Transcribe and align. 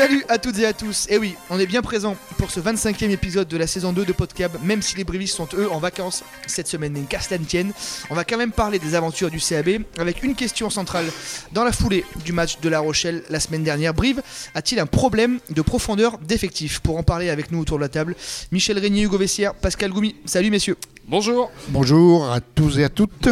Salut 0.00 0.24
à 0.30 0.38
toutes 0.38 0.58
et 0.58 0.64
à 0.64 0.72
tous. 0.72 1.06
Et 1.10 1.18
oui, 1.18 1.34
on 1.50 1.58
est 1.58 1.66
bien 1.66 1.82
présent 1.82 2.16
pour 2.38 2.50
ce 2.50 2.58
25e 2.58 3.10
épisode 3.10 3.48
de 3.48 3.56
la 3.58 3.66
saison 3.66 3.92
2 3.92 4.06
de 4.06 4.12
Podcab, 4.12 4.52
même 4.62 4.80
si 4.80 4.96
les 4.96 5.04
Brivistes 5.04 5.36
sont 5.36 5.48
eux 5.52 5.70
en 5.70 5.78
vacances 5.78 6.24
cette 6.46 6.68
semaine, 6.68 6.92
mais 6.94 7.02
qu'à 7.02 7.20
cela 7.20 7.36
ne 7.36 7.44
tienne, 7.44 7.72
on 8.08 8.14
va 8.14 8.24
quand 8.24 8.38
même 8.38 8.50
parler 8.50 8.78
des 8.78 8.94
aventures 8.94 9.30
du 9.30 9.40
CAB 9.40 9.82
avec 9.98 10.22
une 10.22 10.34
question 10.34 10.70
centrale. 10.70 11.04
Dans 11.52 11.64
la 11.64 11.72
foulée 11.72 12.06
du 12.24 12.32
match 12.32 12.60
de 12.60 12.70
La 12.70 12.80
Rochelle 12.80 13.24
la 13.28 13.40
semaine 13.40 13.62
dernière, 13.62 13.92
Brive 13.92 14.22
a-t-il 14.54 14.80
un 14.80 14.86
problème 14.86 15.38
de 15.50 15.60
profondeur 15.60 16.16
d'effectif 16.16 16.80
Pour 16.80 16.96
en 16.96 17.02
parler 17.02 17.28
avec 17.28 17.52
nous 17.52 17.60
autour 17.60 17.76
de 17.76 17.82
la 17.82 17.90
table, 17.90 18.16
Michel 18.52 18.78
Régnier, 18.78 19.02
Hugo 19.02 19.18
Vessière, 19.18 19.54
Pascal 19.54 19.90
Goumi. 19.90 20.16
Salut 20.24 20.50
messieurs. 20.50 20.78
Bonjour. 21.08 21.50
Bonjour 21.68 22.30
à 22.32 22.40
tous 22.40 22.78
et 22.78 22.84
à 22.84 22.88
toutes. 22.88 23.28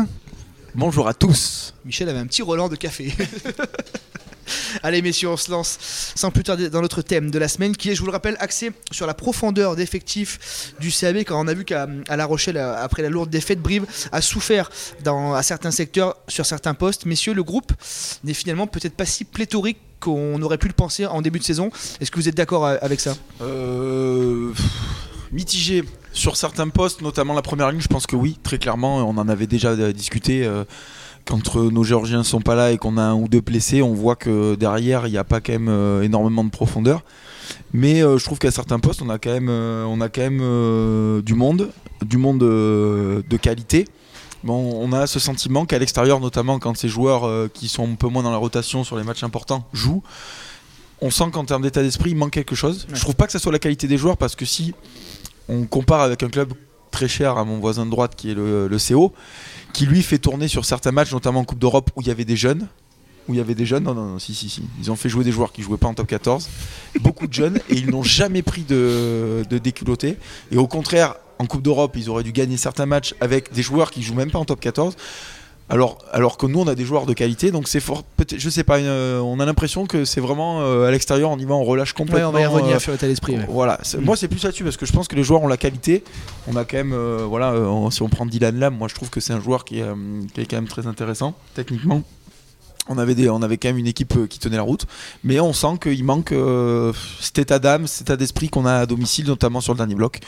Bonjour 0.74 1.08
à 1.08 1.14
tous. 1.14 1.74
Michel 1.84 2.08
avait 2.08 2.18
un 2.18 2.26
petit 2.26 2.42
Roland 2.42 2.68
de 2.68 2.76
café. 2.76 3.12
Allez 4.82 5.02
messieurs, 5.02 5.28
on 5.28 5.36
se 5.36 5.50
lance 5.50 5.78
sans 6.14 6.30
plus 6.30 6.42
tarder 6.42 6.70
dans 6.70 6.80
notre 6.80 7.02
thème 7.02 7.30
de 7.30 7.38
la 7.38 7.48
semaine 7.48 7.76
qui 7.76 7.90
est, 7.90 7.95
je 7.95 8.00
vous 8.00 8.06
le 8.06 8.12
rappelle, 8.12 8.36
axé 8.38 8.73
sur 8.90 9.06
la 9.06 9.14
profondeur 9.14 9.76
d'effectifs 9.76 10.74
du 10.80 10.90
CAB 10.90 11.18
quand 11.18 11.42
on 11.42 11.48
a 11.48 11.54
vu 11.54 11.64
qu'à 11.64 11.86
La 12.09 12.26
Rochelle, 12.26 12.59
après 12.59 13.02
la 13.02 13.09
lourde 13.09 13.30
défaite, 13.30 13.60
Brive 13.60 13.86
a 14.12 14.20
souffert 14.20 14.70
dans, 15.04 15.34
à 15.34 15.42
certains 15.42 15.70
secteurs, 15.70 16.16
sur 16.28 16.46
certains 16.46 16.74
postes. 16.74 17.06
Messieurs, 17.06 17.34
le 17.34 17.42
groupe 17.42 17.73
n'est 18.24 18.34
finalement 18.34 18.66
peut-être 18.66 18.95
pas 18.95 19.06
si 19.06 19.24
pléthorique 19.24 19.78
qu'on 20.00 20.40
aurait 20.42 20.59
pu 20.59 20.68
le 20.68 20.74
penser 20.74 21.06
en 21.06 21.23
début 21.23 21.38
de 21.38 21.45
saison. 21.45 21.70
Est-ce 22.00 22.10
que 22.10 22.16
vous 22.16 22.28
êtes 22.28 22.37
d'accord 22.37 22.66
avec 22.66 23.00
ça? 23.00 23.16
Euh, 23.42 24.52
Mitigé. 25.32 25.84
Sur 26.18 26.34
certains 26.36 26.68
postes, 26.68 27.00
notamment 27.00 27.32
la 27.32 27.42
première 27.42 27.70
ligne, 27.70 27.80
je 27.80 27.86
pense 27.86 28.08
que 28.08 28.16
oui, 28.16 28.40
très 28.42 28.59
clairement, 28.59 28.96
on 29.09 29.16
en 29.18 29.28
avait 29.28 29.46
déjà 29.46 29.76
discuté. 29.92 30.45
Euh, 30.45 30.64
quand 31.24 31.54
nos 31.54 31.84
Géorgiens 31.84 32.24
sont 32.24 32.40
pas 32.40 32.56
là 32.56 32.72
et 32.72 32.76
qu'on 32.76 32.96
a 32.96 33.02
un 33.02 33.14
ou 33.14 33.28
deux 33.28 33.40
blessés, 33.40 33.82
on 33.82 33.95
voit 33.95 34.16
que 34.16 34.56
derrière 34.56 35.06
il 35.06 35.12
n'y 35.12 35.16
a 35.16 35.23
pas 35.23 35.40
quand 35.40 35.52
même 35.52 35.68
euh, 35.68 36.02
énormément 36.02 36.43
de 36.43 36.51
profondeur. 36.51 37.04
Mais 37.73 38.02
euh, 38.02 38.18
je 38.18 38.24
trouve 38.24 38.40
qu'à 38.40 38.51
certains 38.51 38.80
postes, 38.80 39.01
on 39.01 39.10
a 39.10 39.18
quand 39.20 39.30
même, 39.30 39.48
euh, 39.48 39.84
on 39.84 40.01
a 40.01 40.09
quand 40.09 40.28
même 40.28 41.23
du 41.23 41.34
monde, 41.34 41.70
du 42.04 42.16
monde 42.16 42.40
de 42.40 43.37
qualité. 43.40 43.84
Bon, 44.43 44.76
on 44.82 44.93
a 44.93 45.06
ce 45.06 45.21
sentiment 45.21 45.66
qu'à 45.66 45.78
l'extérieur, 45.78 46.18
notamment 46.18 46.59
quand 46.59 46.76
ces 46.76 46.88
joueurs 46.88 47.48
qui 47.52 47.68
sont 47.68 47.88
un 47.88 47.95
peu 47.95 48.09
moins 48.09 48.24
dans 48.24 48.32
la 48.32 48.38
rotation 48.38 48.82
sur 48.82 48.96
les 48.96 49.04
matchs 49.04 49.23
importants 49.23 49.68
jouent, 49.73 50.02
on 51.00 51.10
sent 51.10 51.30
qu'en 51.32 51.45
termes 51.45 51.62
d'état 51.62 51.82
d'esprit, 51.82 52.10
il 52.10 52.16
manque 52.16 52.32
quelque 52.32 52.56
chose. 52.56 52.88
Je 52.93 53.00
trouve 53.00 53.15
pas 53.15 53.26
que 53.26 53.32
ce 53.32 53.38
soit 53.38 53.52
la 53.52 53.60
qualité 53.60 53.87
des 53.87 53.98
joueurs 53.98 54.16
parce 54.16 54.34
que 54.34 54.45
si 54.45 54.74
on 55.49 55.65
compare 55.65 56.01
avec 56.01 56.23
un 56.23 56.29
club 56.29 56.52
très 56.91 57.09
cher 57.09 57.37
à 57.37 57.45
mon 57.45 57.59
voisin 57.59 57.87
de 57.87 57.91
droite 57.91 58.15
qui 58.16 58.30
est 58.30 58.35
le, 58.35 58.77
CO, 58.77 59.13
qui 59.73 59.87
lui 59.87 60.02
fait 60.02 60.18
tourner 60.18 60.49
sur 60.49 60.65
certains 60.65 60.93
matchs, 60.93 61.13
notamment 61.13 61.40
en 61.40 61.45
Coupe 61.45 61.59
d'Europe, 61.59 61.90
où 61.96 62.01
il 62.01 62.09
y 62.09 62.10
avait 62.10 62.24
des 62.24 62.37
jeunes. 62.37 62.66
Où 63.29 63.35
il 63.35 63.37
y 63.37 63.40
avait 63.40 63.55
des 63.55 63.66
jeunes, 63.66 63.85
non, 63.85 63.95
non, 63.95 64.06
non, 64.06 64.19
si, 64.19 64.34
si, 64.34 64.49
si. 64.49 64.62
Ils 64.81 64.91
ont 64.91 64.97
fait 64.97 65.10
jouer 65.10 65.22
des 65.22 65.32
joueurs 65.32 65.53
qui 65.53 65.60
jouaient 65.62 65.77
pas 65.77 65.87
en 65.87 65.93
top 65.93 66.06
14. 66.06 66.49
Beaucoup 67.00 67.27
de 67.27 67.32
jeunes, 67.32 67.59
et 67.69 67.75
ils 67.75 67.91
n'ont 67.91 68.03
jamais 68.03 68.41
pris 68.43 68.62
de, 68.62 69.44
de. 69.50 69.60
Et 70.50 70.56
au 70.56 70.66
contraire, 70.66 71.15
en 71.38 71.47
Coupe 71.47 71.62
d'Europe, 71.62 71.94
ils 71.97 72.09
auraient 72.09 72.22
dû 72.22 72.33
gagner 72.33 72.56
certains 72.56 72.87
matchs 72.87 73.15
avec 73.21 73.53
des 73.53 73.62
joueurs 73.62 73.91
qui 73.91 74.03
jouent 74.03 74.15
même 74.15 74.31
pas 74.31 74.38
en 74.38 74.44
top 74.44 74.60
14. 74.60 74.97
Alors, 75.71 75.99
alors 76.12 76.38
que 76.38 76.47
nous, 76.47 76.61
on 76.61 76.66
a 76.66 76.75
des 76.75 76.84
joueurs 76.84 77.05
de 77.05 77.12
qualité, 77.12 77.50
donc 77.50 77.69
c'est 77.69 77.81
fort. 77.81 78.03
Je 78.34 78.49
sais 78.49 78.65
pas, 78.65 78.78
euh, 78.78 79.21
on 79.21 79.38
a 79.38 79.44
l'impression 79.44 79.87
que 79.87 80.06
c'est 80.06 80.21
vraiment 80.21 80.62
euh, 80.62 80.87
à 80.87 80.91
l'extérieur, 80.91 81.31
on 81.31 81.38
y 81.38 81.44
va, 81.44 81.55
on 81.55 81.65
relâche 81.65 81.93
complètement. 81.93 82.31
on 82.31 82.33
va 82.33 82.41
y 82.41 82.47
revenir 82.47 82.77
euh, 82.77 82.78
sur 82.78 82.93
l'état 82.93 83.06
d'esprit. 83.06 83.37
Voilà, 83.49 83.78
moi 84.00 84.16
c'est 84.16 84.28
plus 84.28 84.43
là-dessus 84.43 84.65
parce 84.65 84.78
que 84.78 84.87
je 84.87 84.93
pense 84.93 85.09
que 85.09 85.16
les 85.16 85.25
joueurs 85.25 85.43
ont 85.43 85.49
la 85.49 85.59
qualité. 85.59 86.05
On 86.47 86.56
a 86.56 86.65
quand 86.65 86.78
même, 86.78 86.94
voilà, 87.25 87.55
si 87.91 88.03
on 88.03 88.09
prend 88.09 88.25
Dylan 88.25 88.59
Lam, 88.59 88.77
moi 88.77 88.89
je 88.89 88.94
trouve 88.94 89.11
que 89.11 89.21
c'est 89.21 89.34
un 89.34 89.41
joueur 89.41 89.65
qui 89.65 89.81
est, 89.81 90.47
quand 90.47 90.56
même 90.56 90.69
très 90.69 90.87
intéressant 90.87 91.34
techniquement. 91.55 92.03
On 92.88 92.98
avait, 92.98 93.14
des, 93.14 93.28
on 93.28 93.42
avait 93.42 93.58
quand 93.58 93.69
même 93.69 93.78
une 93.78 93.86
équipe 93.86 94.28
qui 94.28 94.38
tenait 94.38 94.56
la 94.56 94.62
route, 94.62 94.86
mais 95.25 95.41
on 95.41 95.53
sent 95.53 95.78
qu'il 95.82 96.04
manque 96.04 96.34
cet 97.20 97.38
état 97.38 97.58
d'âme, 97.58 97.86
cet 97.86 98.03
état 98.03 98.16
d'esprit 98.16 98.48
qu'on 98.48 98.66
a 98.66 98.75
à 98.75 98.86
domicile, 98.86 99.26
notamment 99.26 99.60
sur 99.60 99.72
le 99.72 99.78
dernier 99.78 99.94
bloc. 99.94 100.20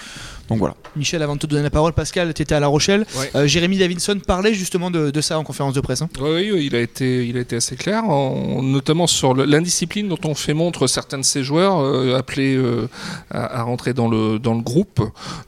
Donc 0.51 0.59
voilà. 0.59 0.75
Michel, 0.97 1.23
avant 1.23 1.37
de 1.37 1.39
te 1.39 1.47
donner 1.47 1.63
la 1.63 1.71
parole, 1.71 1.93
Pascal, 1.93 2.35
tu 2.35 2.43
étais 2.43 2.57
à 2.57 2.61
La 2.61 2.67
Rochelle. 2.67 3.07
Euh, 3.37 3.47
Jérémy 3.47 3.79
Davidson 3.79 4.19
parlait 4.27 4.53
justement 4.53 4.91
de, 4.91 5.21
ça 5.21 5.39
en 5.39 5.45
conférence 5.45 5.75
de 5.75 5.81
presse. 5.81 6.03
Hein. 6.03 6.09
Oui, 6.21 6.51
il, 6.61 6.75
a 6.75 6.81
été, 6.81 7.25
il 7.25 7.37
a 7.37 7.41
été 7.41 7.55
assez 7.55 7.77
clair, 7.77 8.03
notamment 8.03 9.07
sur 9.07 9.33
l'indiscipline 9.35 10.09
dont 10.09 10.19
on 10.25 10.35
fait 10.35 10.53
montre 10.53 10.89
certains 10.89 11.19
de 11.19 11.25
ses 11.25 11.45
joueurs 11.45 11.79
euh, 11.79 12.17
appelés 12.19 12.57
euh, 12.57 12.89
à, 13.31 13.63
rentrer 13.63 13.95
dans 13.95 14.09
le, 14.09 14.41
dans 14.41 14.55
le 14.55 14.63
groupe. 14.63 15.01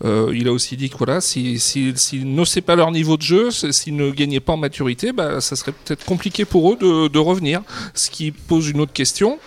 il 0.05 0.47
a 0.47 0.53
aussi 0.53 0.77
dit 0.77 0.89
que 0.89 0.97
voilà, 0.97 1.21
s'ils 1.21 1.59
si, 1.59 1.93
si, 1.97 2.25
n'ossaient 2.25 2.61
pas 2.61 2.77
leur 2.77 2.93
niveau 2.93 3.17
de 3.17 3.23
jeu, 3.23 3.51
s'ils 3.51 3.97
ne 3.97 4.11
gagnaient 4.13 4.39
pas 4.39 4.53
en 4.53 4.57
maturité, 4.57 5.11
bah, 5.11 5.41
ça 5.41 5.57
serait 5.57 5.73
peut-être 5.73 6.05
compliqué 6.05 6.45
pour 6.45 6.73
eux 6.73 6.77
de, 6.77 7.02
de, 7.09 7.19
revenir. 7.19 7.63
Ce 7.95 8.11
qui 8.11 8.31
pose 8.31 8.69
une 8.69 8.81
autre 8.81 8.93
question. 8.93 9.39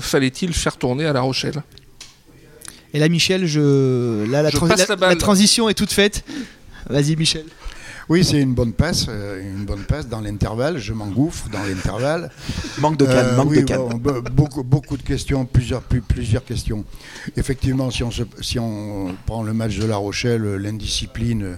Fallait-il 0.00 0.52
faire 0.52 0.76
tourner 0.76 1.06
à 1.06 1.12
La 1.12 1.20
Rochelle? 1.20 1.62
Et 2.92 2.98
là, 2.98 3.08
Michel, 3.08 3.46
je... 3.46 4.24
Là, 4.30 4.42
la, 4.42 4.50
la 4.50 5.16
transition 5.16 5.68
est 5.68 5.74
toute 5.74 5.92
faite. 5.92 6.24
Vas-y, 6.88 7.14
Michel. 7.14 7.44
Oui, 8.10 8.24
c'est 8.24 8.40
une 8.40 8.54
bonne 8.54 8.72
passe, 8.72 9.06
euh, 9.08 9.40
une 9.40 9.64
bonne 9.64 9.84
passe 9.84 10.08
dans 10.08 10.20
l'intervalle. 10.20 10.78
Je 10.78 10.92
m'engouffre 10.92 11.48
dans 11.48 11.62
l'intervalle. 11.62 12.32
manque 12.80 12.96
de 12.96 13.04
calme, 13.04 13.28
euh, 13.28 13.36
manque 13.36 13.54
de 13.54 13.60
calme. 13.60 14.00
beaucoup, 14.32 14.64
beaucoup 14.64 14.96
de 14.96 15.02
questions, 15.04 15.44
plusieurs, 15.46 15.80
plusieurs 15.80 16.44
questions. 16.44 16.84
Effectivement, 17.36 17.88
si 17.92 18.02
on, 18.02 18.10
si 18.40 18.58
on 18.58 19.14
prend 19.26 19.44
le 19.44 19.52
match 19.52 19.78
de 19.78 19.86
La 19.86 19.96
Rochelle, 19.96 20.42
l'indiscipline, 20.56 21.56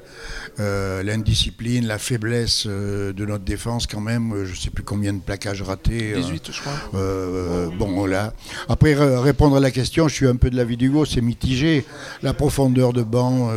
euh, 0.61 1.03
l'indiscipline, 1.03 1.87
la 1.87 1.97
faiblesse 1.97 2.67
de 2.67 3.25
notre 3.25 3.45
défense, 3.45 3.87
quand 3.87 4.03
même, 4.03 4.45
je 4.45 4.51
ne 4.51 4.57
sais 4.57 4.69
plus 4.69 4.85
combien 4.85 5.15
de 5.15 5.21
plaquages 5.21 5.62
ratés. 5.62 6.12
18, 6.15 6.51
je 6.53 6.61
crois. 6.61 7.71
bon, 7.79 7.95
voilà. 7.95 8.35
Après, 8.69 8.93
répondre 8.95 9.57
à 9.57 9.61
la 9.61 9.71
question, 9.71 10.07
je 10.07 10.15
suis 10.15 10.29
un 10.29 10.37
peu 10.37 10.51
de 10.51 10.57
la 10.57 10.65
vidéo, 10.65 11.07
c'est 11.07 11.23
mitigé. 11.23 11.87
La 12.23 12.35
profondeur 12.35 12.93
de 12.93 13.03
banc, 13.03 13.51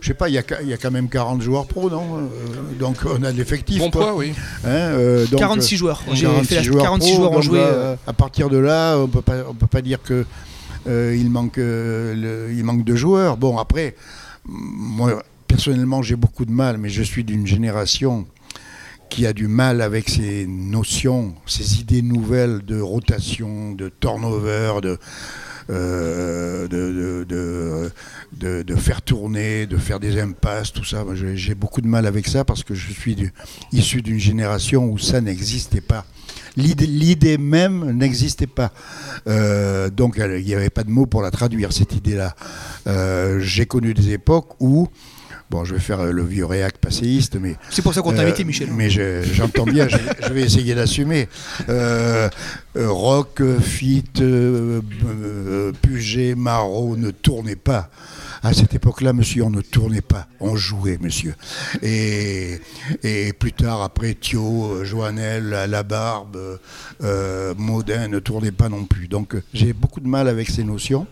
je 0.00 0.08
sais 0.08 0.14
pas, 0.14 0.28
il 0.28 0.32
y, 0.32 0.66
y, 0.66 0.72
a 0.72 0.76
quand 0.76 0.90
même 0.90 1.08
40 1.08 1.42
joueurs 1.42 1.68
pro, 1.68 1.88
non 1.88 2.28
euh, 2.39 2.39
donc 2.78 2.96
on 3.04 3.22
a 3.22 3.32
de 3.32 3.36
l'effectif. 3.38 3.78
Bon 3.78 3.90
poids, 3.90 4.14
oui. 4.14 4.32
46 4.62 5.76
joueurs. 5.76 6.02
J'ai 6.12 6.26
fait 6.44 6.62
joueurs 6.62 6.84
46 6.84 7.14
joueurs 7.14 7.32
ont 7.32 7.40
joué. 7.40 7.60
Euh, 7.60 7.96
à 8.06 8.12
partir 8.12 8.48
de 8.48 8.58
là, 8.58 8.96
on 8.98 9.08
peut 9.08 9.22
pas, 9.22 9.44
on 9.48 9.54
peut 9.54 9.66
pas 9.66 9.82
dire 9.82 10.02
que 10.02 10.24
euh, 10.86 11.16
il 11.18 11.30
manque, 11.30 11.58
il 11.58 12.64
manque 12.64 12.84
de 12.84 12.94
joueurs. 12.94 13.36
Bon 13.36 13.58
après, 13.58 13.94
moi 14.46 15.22
personnellement 15.46 16.02
j'ai 16.02 16.16
beaucoup 16.16 16.44
de 16.44 16.52
mal, 16.52 16.78
mais 16.78 16.88
je 16.88 17.02
suis 17.02 17.24
d'une 17.24 17.46
génération 17.46 18.26
qui 19.10 19.26
a 19.26 19.32
du 19.32 19.48
mal 19.48 19.82
avec 19.82 20.08
ces 20.08 20.46
notions, 20.46 21.34
ces 21.44 21.80
idées 21.80 22.00
nouvelles 22.00 22.64
de 22.64 22.80
rotation, 22.80 23.72
de 23.72 23.90
turnover, 24.00 24.74
de 24.82 24.98
euh, 25.70 26.66
de, 26.68 28.62
de, 28.62 28.74
faire 28.74 29.02
tourner, 29.02 29.66
de 29.66 29.76
faire 29.76 30.00
des 30.00 30.20
impasses, 30.20 30.72
tout 30.72 30.84
ça. 30.84 31.04
J'ai 31.34 31.54
beaucoup 31.54 31.80
de 31.80 31.86
mal 31.86 32.06
avec 32.06 32.26
ça 32.26 32.44
parce 32.44 32.64
que 32.64 32.74
je 32.74 32.92
suis 32.92 33.30
issu 33.72 34.02
d'une 34.02 34.18
génération 34.18 34.86
où 34.86 34.98
ça 34.98 35.20
n'existait 35.20 35.80
pas. 35.80 36.04
L'idée 36.56 37.38
même 37.38 37.92
n'existait 37.92 38.46
pas. 38.46 38.72
Euh, 39.28 39.90
donc 39.90 40.16
il 40.18 40.44
n'y 40.44 40.54
avait 40.54 40.70
pas 40.70 40.84
de 40.84 40.90
mots 40.90 41.06
pour 41.06 41.22
la 41.22 41.30
traduire, 41.30 41.72
cette 41.72 41.94
idée-là. 41.94 42.34
Euh, 42.86 43.38
j'ai 43.40 43.66
connu 43.66 43.94
des 43.94 44.12
époques 44.12 44.54
où 44.60 44.88
Bon, 45.50 45.64
je 45.64 45.74
vais 45.74 45.80
faire 45.80 45.98
euh, 45.98 46.12
le 46.12 46.22
vieux 46.22 46.44
réac 46.46 46.78
passéiste, 46.78 47.36
mais. 47.40 47.56
C'est 47.70 47.82
pour 47.82 47.92
ça 47.92 48.02
qu'on 48.02 48.12
t'a 48.12 48.22
invité, 48.22 48.44
Michel. 48.44 48.68
Mais 48.70 48.88
j'entends 48.88 49.64
bien, 49.64 49.88
je, 49.88 50.32
vais 50.32 50.42
essayer 50.42 50.76
d'assumer. 50.76 51.28
Euh, 51.68 52.28
euh, 52.76 52.88
rock, 52.88 53.42
Fit, 53.60 54.04
Puget, 55.82 56.36
Marot 56.36 56.96
ne 56.96 57.10
tournez 57.10 57.56
pas. 57.56 57.90
À 58.42 58.54
cette 58.54 58.72
époque-là, 58.72 59.12
monsieur, 59.12 59.42
on 59.42 59.50
ne 59.50 59.60
tournait 59.60 60.00
pas, 60.00 60.26
on 60.38 60.56
jouait, 60.56 60.98
monsieur. 60.98 61.34
Et, 61.82 62.58
et 63.02 63.32
plus 63.34 63.52
tard, 63.52 63.82
après, 63.82 64.14
Thio, 64.14 64.82
Joannel, 64.84 65.48
La 65.68 65.82
Barbe, 65.82 66.58
Maudin 67.58 68.08
ne 68.08 68.20
tournaient 68.20 68.52
pas 68.52 68.68
non 68.68 68.84
plus. 68.84 69.08
Donc 69.08 69.34
j'ai 69.52 69.72
beaucoup 69.72 70.00
de 70.00 70.08
mal 70.08 70.28
avec 70.28 70.48
ces 70.48 70.62
notions. 70.62 71.06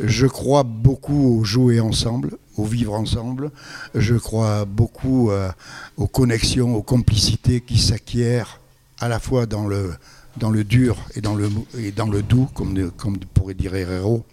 Je 0.00 0.26
crois 0.26 0.64
beaucoup 0.64 1.38
au 1.38 1.44
jouer 1.44 1.78
ensemble, 1.80 2.36
au 2.56 2.64
vivre 2.64 2.94
ensemble. 2.94 3.50
Je 3.94 4.16
crois 4.16 4.64
beaucoup 4.64 5.30
euh, 5.30 5.50
aux 5.96 6.08
connexions, 6.08 6.74
aux 6.74 6.82
complicités 6.82 7.60
qui 7.60 7.78
s'acquièrent 7.78 8.60
à 9.00 9.08
la 9.08 9.20
fois 9.20 9.46
dans 9.46 9.66
le, 9.66 9.92
dans 10.36 10.50
le 10.50 10.64
dur 10.64 10.96
et 11.14 11.20
dans 11.20 11.34
le, 11.34 11.48
et 11.78 11.92
dans 11.92 12.08
le 12.08 12.22
doux, 12.22 12.48
comme, 12.54 12.90
pourrait 13.34 13.54
dire 13.54 13.74
Herrero. 13.74 14.24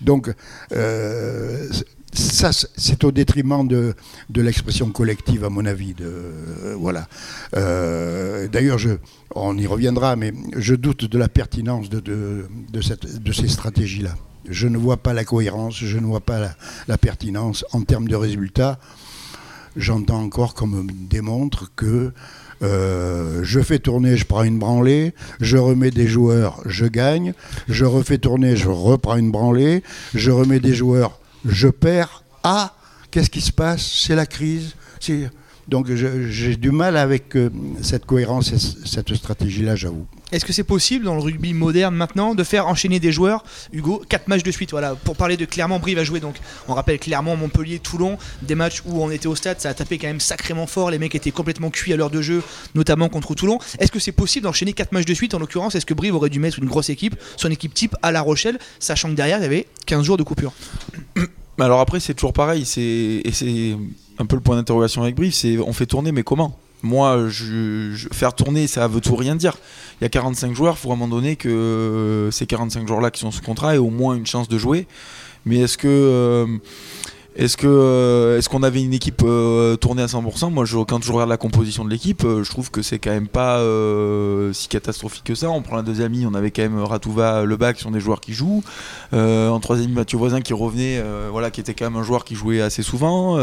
Donc, 0.00 0.32
euh, 0.72 1.68
ça, 2.12 2.50
c'est 2.52 3.04
au 3.04 3.12
détriment 3.12 3.66
de, 3.66 3.94
de 4.30 4.42
l'expression 4.42 4.90
collective, 4.90 5.44
à 5.44 5.48
mon 5.48 5.64
avis. 5.64 5.94
De, 5.94 6.04
euh, 6.04 6.76
voilà. 6.78 7.08
D'ailleurs, 7.52 8.78
on 9.34 9.56
y 9.58 9.66
reviendra, 9.66 10.16
mais 10.16 10.32
je 10.56 10.74
doute 10.74 11.04
de 11.04 11.18
la 11.18 11.28
pertinence 11.28 11.88
de, 11.88 12.00
de, 12.00 12.46
de, 12.72 12.80
cette, 12.80 13.22
de 13.22 13.32
ces 13.32 13.48
stratégies-là. 13.48 14.14
Je 14.50 14.68
ne 14.68 14.76
vois 14.76 14.96
pas 14.98 15.12
la 15.12 15.24
cohérence, 15.24 15.76
je 15.76 15.98
ne 15.98 16.06
vois 16.06 16.20
pas 16.20 16.54
la, 16.88 16.98
pertinence 16.98 17.64
en 17.72 17.82
termes 17.82 18.08
de 18.08 18.16
résultats. 18.16 18.78
J'entends 19.76 20.20
encore 20.22 20.54
qu'on 20.54 20.66
me 20.66 20.84
démontre 20.92 21.70
que 21.74 22.12
Euh, 22.62 23.40
je 23.42 23.60
fais 23.60 23.78
tourner, 23.78 24.18
je 24.18 24.26
prends 24.26 24.42
une 24.42 24.58
branlée, 24.58 25.14
je 25.40 25.56
remets 25.56 25.90
des 25.90 26.06
joueurs, 26.06 26.60
je 26.66 26.84
gagne, 26.84 27.32
je 27.68 27.86
refais 27.86 28.18
tourner, 28.18 28.54
je 28.54 28.68
reprends 28.68 29.16
une 29.16 29.30
branlée, 29.30 29.82
je 30.14 30.30
remets 30.30 30.60
des 30.60 30.74
joueurs, 30.74 31.18
je 31.46 31.68
perds. 31.68 32.22
Ah, 32.42 32.74
qu'est-ce 33.10 33.30
qui 33.30 33.40
se 33.40 33.52
passe? 33.52 33.80
C'est 33.82 34.14
la 34.14 34.26
crise. 34.26 34.74
Donc 35.68 35.88
j'ai 35.90 36.56
du 36.56 36.70
mal 36.70 36.96
avec 36.96 37.34
euh, 37.36 37.48
cette 37.80 38.04
cohérence 38.04 38.52
et 38.52 38.58
cette 38.58 39.14
stratégie-là, 39.14 39.74
j'avoue. 39.76 40.06
Est-ce 40.32 40.44
que 40.44 40.52
c'est 40.52 40.64
possible 40.64 41.04
dans 41.04 41.14
le 41.14 41.20
rugby 41.20 41.54
moderne 41.54 41.94
maintenant 41.94 42.34
de 42.34 42.44
faire 42.44 42.68
enchaîner 42.68 43.00
des 43.00 43.12
joueurs 43.12 43.44
Hugo, 43.72 44.02
4 44.08 44.28
matchs 44.28 44.42
de 44.42 44.50
suite. 44.50 44.70
Voilà, 44.70 44.94
pour 44.94 45.16
parler 45.16 45.36
de 45.36 45.44
Clermont, 45.44 45.78
Brive 45.78 45.98
a 45.98 46.04
joué 46.04 46.20
donc. 46.20 46.36
On 46.68 46.74
rappelle 46.74 46.98
Clermont, 46.98 47.36
Montpellier, 47.36 47.78
Toulon, 47.78 48.18
des 48.42 48.54
matchs 48.54 48.82
où 48.86 49.02
on 49.02 49.10
était 49.10 49.26
au 49.26 49.34
stade, 49.34 49.60
ça 49.60 49.70
a 49.70 49.74
tapé 49.74 49.98
quand 49.98 50.06
même 50.06 50.20
sacrément 50.20 50.66
fort. 50.66 50.90
Les 50.90 50.98
mecs 50.98 51.14
étaient 51.14 51.30
complètement 51.30 51.70
cuits 51.70 51.92
à 51.92 51.96
l'heure 51.96 52.10
de 52.10 52.22
jeu, 52.22 52.42
notamment 52.74 53.08
contre 53.08 53.34
Toulon. 53.34 53.58
Est-ce 53.78 53.90
que 53.90 53.98
c'est 53.98 54.12
possible 54.12 54.44
d'enchaîner 54.44 54.72
4 54.72 54.92
matchs 54.92 55.06
de 55.06 55.14
suite 55.14 55.34
En 55.34 55.38
l'occurrence, 55.38 55.74
est-ce 55.74 55.86
que 55.86 55.94
Brive 55.94 56.14
aurait 56.14 56.30
dû 56.30 56.38
mettre 56.38 56.58
une 56.58 56.66
grosse 56.66 56.90
équipe, 56.90 57.16
son 57.36 57.50
équipe 57.50 57.74
type 57.74 57.96
à 58.02 58.12
La 58.12 58.20
Rochelle, 58.20 58.58
sachant 58.78 59.08
que 59.08 59.14
derrière 59.14 59.38
il 59.38 59.42
y 59.42 59.46
avait 59.46 59.66
15 59.86 60.04
jours 60.04 60.16
de 60.16 60.22
coupure? 60.22 60.52
Alors 61.58 61.80
après, 61.80 62.00
c'est 62.00 62.14
toujours 62.14 62.32
pareil. 62.32 62.64
C'est 62.64 63.22
un 64.18 64.26
peu 64.26 64.36
le 64.36 64.42
point 64.42 64.56
d'interrogation 64.56 65.02
avec 65.02 65.14
Brief, 65.14 65.34
c'est 65.34 65.58
on 65.58 65.72
fait 65.72 65.86
tourner, 65.86 66.12
mais 66.12 66.22
comment? 66.22 66.58
Moi, 66.82 67.28
je, 67.28 68.08
faire 68.12 68.34
tourner, 68.34 68.66
ça 68.66 68.88
veut 68.88 69.00
tout 69.00 69.16
rien 69.16 69.34
dire. 69.34 69.56
Il 70.00 70.04
y 70.04 70.06
a 70.06 70.08
45 70.08 70.54
joueurs, 70.54 70.76
il 70.78 70.80
faut 70.80 70.90
à 70.90 70.94
un 70.94 70.96
moment 70.96 71.14
donné 71.14 71.36
que 71.36 72.28
ces 72.32 72.46
45 72.46 72.86
joueurs-là 72.88 73.10
qui 73.10 73.20
sont 73.20 73.30
sous 73.30 73.42
contrat 73.42 73.74
aient 73.74 73.78
au 73.78 73.90
moins 73.90 74.14
une 74.14 74.26
chance 74.26 74.48
de 74.48 74.58
jouer. 74.58 74.86
Mais 75.46 75.60
est-ce 75.60 75.78
que 75.78 75.88
euh, 75.88 76.46
euh, 77.38 78.38
est-ce 78.38 78.48
qu'on 78.48 78.62
avait 78.62 78.82
une 78.82 78.92
équipe 78.92 79.22
euh, 79.24 79.76
tournée 79.76 80.02
à 80.02 80.06
100% 80.06 80.50
Moi, 80.50 80.64
quand 80.86 81.02
je 81.02 81.12
regarde 81.12 81.30
la 81.30 81.36
composition 81.36 81.84
de 81.84 81.90
l'équipe, 81.90 82.24
euh, 82.24 82.42
je 82.42 82.50
trouve 82.50 82.70
que 82.70 82.82
c'est 82.82 82.98
quand 82.98 83.10
même 83.10 83.28
pas 83.28 83.60
si 84.52 84.68
catastrophique 84.68 85.24
que 85.24 85.34
ça. 85.34 85.50
On 85.50 85.62
prend 85.62 85.76
la 85.76 85.82
deuxième 85.82 86.12
ligne, 86.12 86.26
on 86.26 86.34
avait 86.34 86.50
quand 86.50 86.62
même 86.62 86.78
Ratouva, 86.80 87.44
Lebac, 87.44 87.76
qui 87.76 87.82
sont 87.82 87.90
des 87.90 88.00
joueurs 88.00 88.20
qui 88.20 88.32
jouent. 88.32 88.62
en 89.12 89.60
troisième 89.60 89.88
ligne, 89.88 89.96
Mathieu 89.96 90.18
Voisin 90.18 90.40
qui 90.40 90.52
revenait, 90.52 91.02
voilà, 91.30 91.50
qui 91.50 91.60
était 91.60 91.74
quand 91.74 91.84
même 91.84 92.00
un 92.00 92.04
joueur 92.04 92.24
qui 92.24 92.34
jouait 92.34 92.60
assez 92.60 92.82
souvent. 92.82 93.38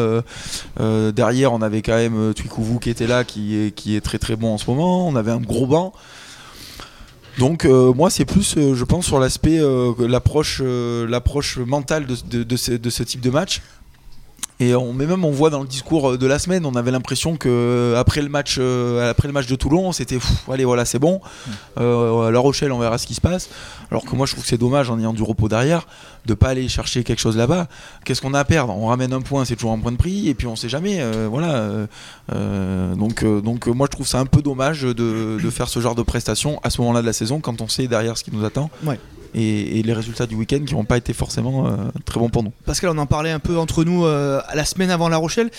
derrière, 0.80 1.54
on 1.54 1.62
avait 1.62 1.82
quand 1.82 1.96
même 1.96 2.34
Twikouvou 2.34 2.80
qui 2.80 2.90
était 2.90 3.08
là, 3.08 3.24
qui 3.24 3.58
est, 3.58 3.72
qui 3.72 3.96
est 3.96 4.02
très 4.02 4.20
très 4.20 4.36
bon 4.36 4.54
en 4.54 4.58
ce 4.58 4.70
moment. 4.70 5.08
On 5.08 5.16
avait 5.16 5.32
un 5.32 5.42
gros 5.42 5.68
banc. 5.68 5.94
Donc 7.38 7.66
moi 7.66 8.10
c'est 8.10 8.26
plus 8.26 8.56
je 8.56 8.84
pense 8.84 9.06
sur 9.06 9.20
l'aspect 9.20 9.60
l'approche 10.00 10.62
l'approche 10.62 11.58
mentale 11.58 12.06
de, 12.06 12.44
de, 12.44 12.56
ce, 12.56 13.04
type 13.04 13.22
de 13.22 13.30
match 13.30 13.62
et 14.60 14.74
on, 14.74 14.92
mais 14.92 15.06
même 15.06 15.24
on 15.24 15.30
voit 15.30 15.52
dans 15.52 15.62
le 15.62 15.68
discours 15.68 16.12
euh, 16.14 16.18
de 16.18 16.26
la 16.26 16.40
semaine, 16.40 16.66
on 16.66 16.74
avait 16.76 16.90
l'impression 16.90 17.38
que 17.38 17.48
euh, 17.48 18.00
après 18.00 18.24
le 18.24 18.30
match, 18.30 18.56
euh, 18.58 19.08
après 19.08 19.28
le 19.28 19.34
match 19.34 19.46
de 19.46 19.56
Toulon, 19.56 19.92
c'était 19.92 20.18
allez 20.52 20.66
voilà 20.66 20.84
c'est 20.84 20.98
bon. 20.98 21.22
Euh, 21.80 22.32
La 22.32 22.40
Rochelle, 22.40 22.72
on 22.72 22.80
verra 22.80 22.98
ce 22.98 23.06
qui 23.06 23.14
se 23.14 23.22
passe. 23.22 23.50
Alors 23.92 24.04
que 24.04 24.16
moi 24.16 24.26
je 24.26 24.32
trouve 24.32 24.44
que 24.44 24.50
c'est 24.50 24.58
dommage 24.58 24.90
en 24.90 24.98
ayant 24.98 25.14
du 25.14 25.22
repos 25.22 25.48
derrière 25.48 25.86
de 26.26 26.34
pas 26.34 26.50
aller 26.50 26.68
chercher 26.70 27.04
quelque 27.04 27.20
chose 27.20 27.38
là-bas. 27.38 27.68
Qu'est-ce 28.04 28.20
qu'on 28.22 28.34
a 28.34 28.40
à 28.40 28.46
perdre? 28.46 28.76
On 28.76 28.88
ramène 28.88 29.14
un 29.14 29.22
point, 29.22 29.46
c'est 29.46 29.56
toujours 29.56 29.74
un 29.74 29.80
point 29.80 29.92
de 29.92 29.98
prix, 29.98 30.28
et 30.28 30.34
puis 30.34 30.48
on 30.48 30.56
sait 30.56 30.70
jamais. 30.70 31.02
voilà. 31.30 31.88
donc 32.96 33.24
donc 33.24 33.68
moi 33.68 33.86
je 33.90 33.96
trouve 33.96 34.08
ça 34.08 34.20
un 34.20 34.26
peu 34.26 34.42
dommage 34.42 34.82
de, 34.82 34.94
de 35.42 35.50
faire 35.52 35.70
ce 35.70 35.80
genre 35.80 35.94
de 35.96 36.02
prestation 36.04 36.60
à 36.64 36.72
ce 36.72 36.82
moment-là 36.82 37.02
de 37.02 37.06
la 37.06 37.14
saison 37.14 37.40
quand 37.40 37.62
on 37.62 37.68
sait 37.68 37.88
derrière 37.88 38.18
ce 38.18 38.24
qui 38.24 38.32
nous 38.36 38.44
attend. 38.44 38.72
Ouais 38.84 39.00
et, 39.34 39.82
les 39.84 39.94
résultats 39.94 40.26
du 40.26 40.36
week-end 40.36 40.60
qui 40.66 40.74
n'ont 40.74 40.86
pas 40.86 40.98
été 40.98 41.14
forcément 41.14 41.68
euh, 41.68 41.72
très 42.06 42.20
bons 42.20 42.30
pour 42.30 42.44
nous. 42.44 42.52
Pascal, 42.66 42.92
on 42.92 42.98
en 42.98 43.06
parlait 43.06 43.32
un 43.32 43.40
peu 43.40 43.58
entre 43.58 43.84
nous 43.84 44.06
euh, 44.06 44.42
la 44.54 44.66
semaine 44.66 44.90
avant 44.90 45.10
La 45.10 45.18
Rochelle 45.18 45.50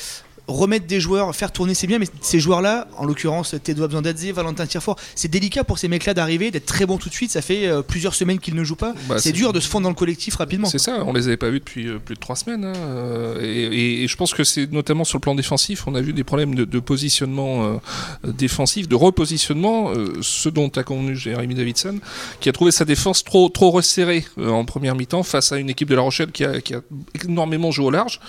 remettre 0.48 0.86
des 0.86 1.00
joueurs, 1.00 1.34
faire 1.34 1.52
tourner 1.52 1.74
c'est 1.74 1.86
bien, 1.86 1.98
mais 1.98 2.06
ces 2.20 2.40
joueurs-là, 2.40 2.88
en 2.96 3.04
l'occurrence 3.04 3.54
Tedo 3.62 3.84
Abzandadze, 3.84 4.26
Valentin 4.32 4.66
Tirfort, 4.66 4.96
c'est 5.14 5.28
délicat 5.28 5.62
pour 5.62 5.78
ces 5.78 5.88
mecs-là 5.88 6.14
d'arriver, 6.14 6.50
d'être 6.50 6.66
très 6.66 6.86
bons 6.86 6.96
tout 6.96 7.08
de 7.08 7.14
suite. 7.14 7.30
Ça 7.30 7.42
fait 7.42 7.66
euh, 7.66 7.82
plusieurs 7.82 8.14
semaines 8.14 8.38
qu'ils 8.38 8.54
ne 8.54 8.64
jouent 8.64 8.76
pas. 8.76 8.94
Bah, 9.08 9.18
c'est 9.18 9.32
dur 9.32 9.52
de 9.52 9.60
se 9.60 9.68
fondre 9.68 9.84
dans 9.84 9.90
le 9.90 9.94
collectif 9.94 10.36
rapidement. 10.36 10.68
C'est 10.68 10.78
ça, 10.78 11.04
on 11.04 11.12
les 11.12 11.28
avait 11.28 11.36
pas 11.36 11.50
vus 11.50 11.60
depuis 11.60 11.86
plus 12.04 12.14
de 12.14 12.20
trois 12.20 12.36
semaines. 12.36 12.64
Hein, 12.64 12.74
et, 13.42 14.06
je 14.08 14.16
pense 14.16 14.32
que 14.32 14.42
c'est 14.42 14.72
notamment 14.72 15.04
sur 15.04 15.18
le 15.18 15.20
plan 15.20 15.34
défensif, 15.34 15.86
on 15.86 15.94
a 15.94 16.00
vu 16.00 16.12
des 16.12 16.24
problèmes 16.24 16.54
de, 16.54 16.80
positionnement 16.80 17.80
défensif, 18.24 18.88
de 18.88 18.94
repositionnement, 18.94 19.92
ce 20.22 20.48
dont 20.48 20.68
a 20.76 20.82
convenu 20.82 21.14
Jérémy 21.14 21.54
Davidson, 21.54 21.98
qui 22.40 22.48
a 22.48 22.52
trouvé 22.52 22.70
sa 22.70 22.84
défense 22.84 23.22
trop, 23.22 23.48
trop 23.48 23.70
resserrée 23.70 24.24
en 24.38 24.64
première 24.64 24.94
mi-temps 24.94 25.22
face 25.22 25.52
à 25.52 25.58
une 25.58 25.68
équipe 25.68 25.88
de 25.88 25.94
La 25.94 26.02
Rochelle 26.02 26.32
qui 26.32 26.44
a, 26.44 26.60
qui 26.60 26.74
a 26.74 26.80
énormément 27.24 27.70
joué 27.70 27.86
au 27.86 27.90
large. 27.90 28.20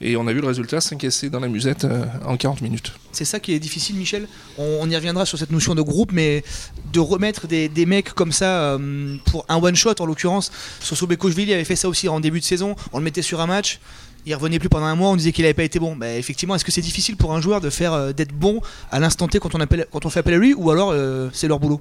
Et 0.00 0.16
on 0.16 0.26
a 0.26 0.32
vu 0.32 0.40
le 0.40 0.46
résultat 0.46 0.80
s'encaisser 0.80 1.30
dans 1.30 1.40
la 1.40 1.48
euh, 1.66 2.04
en 2.24 2.36
40 2.36 2.60
minutes. 2.60 2.92
C'est 3.12 3.24
ça 3.24 3.40
qui 3.40 3.52
est 3.52 3.58
difficile, 3.58 3.96
Michel. 3.96 4.28
On, 4.58 4.88
y 4.88 4.96
reviendra 4.96 5.26
sur 5.26 5.38
cette 5.38 5.50
notion 5.50 5.74
de 5.74 5.82
groupe, 5.82 6.12
mais 6.12 6.44
de 6.92 7.00
remettre 7.00 7.46
des, 7.46 7.86
mecs 7.86 8.12
comme 8.12 8.32
ça 8.32 8.74
euh, 8.74 9.16
pour 9.26 9.44
un 9.48 9.56
one-shot, 9.56 9.94
en 10.00 10.06
l'occurrence, 10.06 10.52
Soso 10.80 11.08
il 11.10 11.52
avait 11.52 11.64
fait 11.64 11.76
ça 11.76 11.88
aussi 11.88 12.08
en 12.08 12.20
début 12.20 12.40
de 12.40 12.44
saison. 12.44 12.76
On 12.92 12.98
le 12.98 13.04
mettait 13.04 13.22
sur 13.22 13.40
un 13.40 13.46
match 13.46 13.80
il 14.26 14.34
revenait 14.34 14.58
plus 14.58 14.68
pendant 14.68 14.84
un 14.84 14.96
mois, 14.96 15.08
on 15.08 15.16
disait 15.16 15.32
qu'il 15.32 15.44
n'avait 15.44 15.54
pas 15.54 15.62
été 15.62 15.78
bon. 15.78 15.96
Bah, 15.96 16.14
effectivement, 16.14 16.54
est-ce 16.54 16.64
que 16.64 16.70
c'est 16.70 16.82
difficile 16.82 17.16
pour 17.16 17.32
un 17.32 17.40
joueur 17.40 17.62
de 17.62 17.70
faire 17.70 17.94
euh, 17.94 18.12
d'être 18.12 18.34
bon 18.34 18.60
à 18.90 19.00
l'instant 19.00 19.28
T 19.28 19.38
quand 19.38 19.54
on 19.54 20.10
fait 20.10 20.20
appel 20.20 20.34
à 20.34 20.36
lui, 20.36 20.52
ou 20.52 20.70
alors 20.70 20.94
c'est 21.32 21.48
leur 21.48 21.58
boulot? 21.58 21.80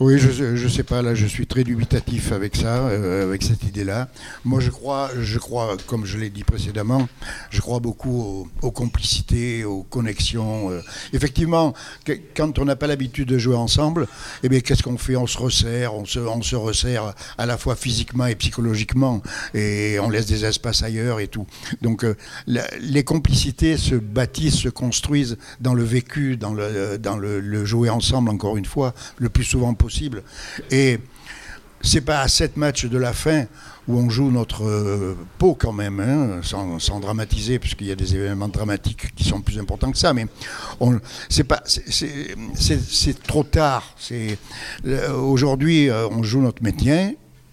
Oui, 0.00 0.18
je 0.18 0.44
ne 0.44 0.68
sais 0.68 0.82
pas, 0.82 1.02
là 1.02 1.14
je 1.14 1.26
suis 1.26 1.46
très 1.46 1.64
dubitatif 1.64 2.32
avec 2.32 2.56
ça, 2.56 2.88
euh, 2.88 3.24
avec 3.24 3.42
cette 3.42 3.62
idée-là. 3.64 4.08
Moi 4.44 4.60
je 4.60 4.70
crois, 4.70 5.10
je 5.18 5.38
crois, 5.38 5.76
comme 5.86 6.04
je 6.04 6.18
l'ai 6.18 6.30
dit 6.30 6.44
précédemment, 6.44 7.08
je 7.50 7.60
crois 7.60 7.80
beaucoup 7.80 8.48
aux, 8.62 8.70
complicités, 8.70 9.64
aux 9.64 9.82
connexions. 9.82 10.70
Euh. 10.70 10.80
Effectivement, 11.12 11.74
quand 12.34 12.58
on 12.58 12.64
n'a 12.64 12.76
pas 12.76 12.86
l'habitude 12.86 13.28
de 13.28 13.38
jouer 13.38 13.56
ensemble, 13.56 14.06
eh 14.42 14.48
bien 14.48 14.60
qu'est-ce 14.60 14.82
qu'on 14.82 14.98
fait? 14.98 15.16
On 15.16 15.26
se 15.26 15.38
resserre, 15.38 15.94
on 15.94 16.04
se, 16.04 16.18
on 16.18 16.42
se 16.42 16.56
resserre 16.56 17.14
à 17.38 17.46
la 17.46 17.56
fois 17.58 17.76
physiquement 17.76 18.26
et 18.26 18.34
psychologiquement, 18.34 19.22
et 19.54 19.98
on 20.00 20.10
laisse 20.10 20.26
des 20.26 20.44
espaces 20.44 20.82
ailleurs 20.82 21.20
et 21.20 21.28
tout. 21.28 21.46
Donc 21.80 22.04
euh, 22.04 22.14
les 22.46 23.04
complicités 23.04 23.76
se 23.76 23.94
bâtissent, 23.94 24.58
se 24.58 24.68
construisent 24.68 25.36
dans 25.60 25.74
le 25.74 25.84
vécu, 25.84 26.36
dans 26.36 26.54
le, 26.54 26.98
dans 26.98 27.16
le, 27.16 27.64
jouer 27.64 27.90
ensemble, 27.90 28.30
encore 28.30 28.56
une 28.56 28.64
fois, 28.64 28.94
le 29.18 29.28
plus 29.32 29.44
souvent 29.44 29.74
possible. 29.74 30.22
Et 30.70 30.98
c'est 31.82 32.00
pas 32.00 32.20
à 32.20 32.28
sept 32.28 32.56
matchs 32.56 32.86
de 32.86 32.98
la 32.98 33.12
fin 33.12 33.46
où 33.88 33.98
on 33.98 34.08
joue 34.08 34.30
notre 34.30 34.64
euh, 34.64 35.16
peau 35.38 35.54
quand 35.54 35.72
même, 35.72 35.98
hein, 35.98 36.40
sans, 36.42 37.00
dramatiser, 37.00 37.58
puisqu'il 37.58 37.88
y 37.88 37.92
a 37.92 37.96
des 37.96 38.14
événements 38.14 38.48
dramatiques 38.48 39.12
qui 39.14 39.24
sont 39.24 39.40
plus 39.40 39.58
importants 39.58 39.90
que 39.90 39.98
ça, 39.98 40.14
mais 40.14 40.26
c'est 42.54 43.22
trop 43.24 43.42
tard. 43.42 43.94
C'est 43.98 44.38
aujourd'hui, 45.16 45.90
euh, 45.90 46.08
on 46.08 46.22
joue 46.22 46.40
notre. 46.40 46.62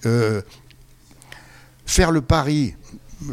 Euh, 0.06 0.42
faire 1.86 2.12
le 2.12 2.22
pari, 2.22 2.76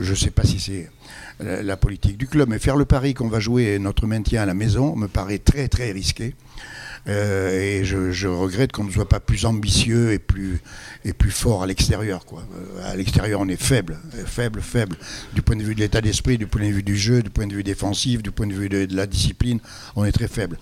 je 0.00 0.15
sais 0.15 0.31
pas 0.31 0.45
si 0.45 0.59
c'est 0.59 0.91
la 1.38 1.76
politique 1.76 2.17
du 2.17 2.26
club, 2.26 2.49
mais 2.49 2.59
faire 2.59 2.76
le 2.76 2.87
pari 2.87 3.12
qu'on 3.12 3.29
va 3.29 3.41
jouer 3.41 3.79
notre 3.79 4.07
maintien 4.07 4.43
à 4.43 4.47
la 4.47 4.55
maison 4.55 4.97
me 4.97 5.07
paraît 5.07 5.38
très 5.38 5.69
très 5.69 5.93
risqué. 5.93 6.35
Euh, 7.09 7.81
et 7.81 7.85
je, 7.85 8.27
regrette 8.27 8.73
qu'on 8.73 8.85
ne 8.85 8.91
soit 8.91 9.09
pas 9.09 9.21
plus 9.21 9.47
ambitieux 9.47 10.13
et 10.13 10.19
plus, 10.19 10.61
et 11.05 11.13
plus 11.13 11.31
fort 11.31 11.63
à 11.63 11.67
l'extérieur. 11.67 12.25
Quoi. 12.25 12.43
Euh, 12.57 12.93
à 12.93 12.97
l'extérieur, 12.97 13.41
on 13.41 13.49
est 13.49 13.61
faible, 13.61 13.99
faible, 14.27 14.61
faible. 14.61 14.97
Du 15.35 15.43
point 15.43 15.57
de 15.57 15.63
vue 15.63 15.75
de 15.75 15.81
l'état 15.81 16.01
d'esprit, 16.01 16.39
du 16.39 16.47
point 16.47 16.63
de 16.63 16.73
vue 16.73 16.83
du 16.83 16.97
jeu, 16.97 17.23
du 17.23 17.31
point 17.31 17.47
de 17.47 17.55
vue 17.55 17.63
défensif, 17.63 18.23
du 18.23 18.31
point 18.31 18.47
de 18.47 18.55
vue 18.55 18.69
de, 18.69 18.89
la 18.91 19.07
discipline, 19.07 19.61
on 19.95 20.05
est 20.05 20.13
très 20.13 20.29
faible. 20.29 20.59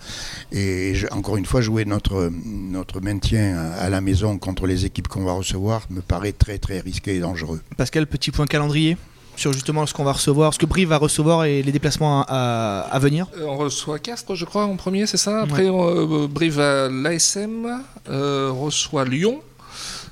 Et 0.51 0.93
encore 1.11 1.37
une 1.37 1.45
fois, 1.45 1.61
jouer 1.61 1.85
notre, 1.85 2.31
notre 2.45 3.01
maintien 3.01 3.57
à 3.57 3.89
la 3.89 4.01
maison 4.01 4.37
contre 4.37 4.67
les 4.67 4.85
équipes 4.85 5.07
qu'on 5.07 5.23
va 5.23 5.33
recevoir 5.33 5.87
me 5.89 6.01
paraît 6.01 6.33
très 6.33 6.57
très 6.57 6.79
risqué 6.79 7.15
et 7.15 7.19
dangereux. 7.19 7.61
Pascal, 7.77 8.07
petit 8.07 8.31
point 8.31 8.45
calendrier? 8.45 8.97
Sur 9.35 9.53
justement 9.53 9.85
ce 9.85 9.93
qu'on 9.93 10.03
va 10.03 10.13
recevoir, 10.13 10.53
ce 10.53 10.59
que 10.59 10.65
Brive 10.65 10.89
va 10.89 10.97
recevoir 10.97 11.45
et 11.45 11.61
les 11.61 11.71
déplacements 11.71 12.25
à, 12.27 12.97
venir 12.99 13.27
euh, 13.37 13.45
On 13.47 13.57
reçoit 13.57 13.99
Castres, 13.99 14.35
je 14.35 14.45
crois, 14.45 14.65
en 14.65 14.75
premier, 14.75 15.05
c'est 15.05 15.17
ça 15.17 15.41
Après, 15.41 15.67
euh, 15.67 16.27
Brive 16.27 16.59
à 16.59 16.89
l'ASM, 16.89 17.81
euh, 18.09 18.51
reçoit 18.51 19.05
Lyon. 19.05 19.41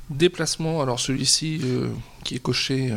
Déplacement, 0.10 0.82
alors 0.82 1.00
celui-ci 1.00 1.62
qui 2.24 2.36
est 2.36 2.40
coché 2.40 2.94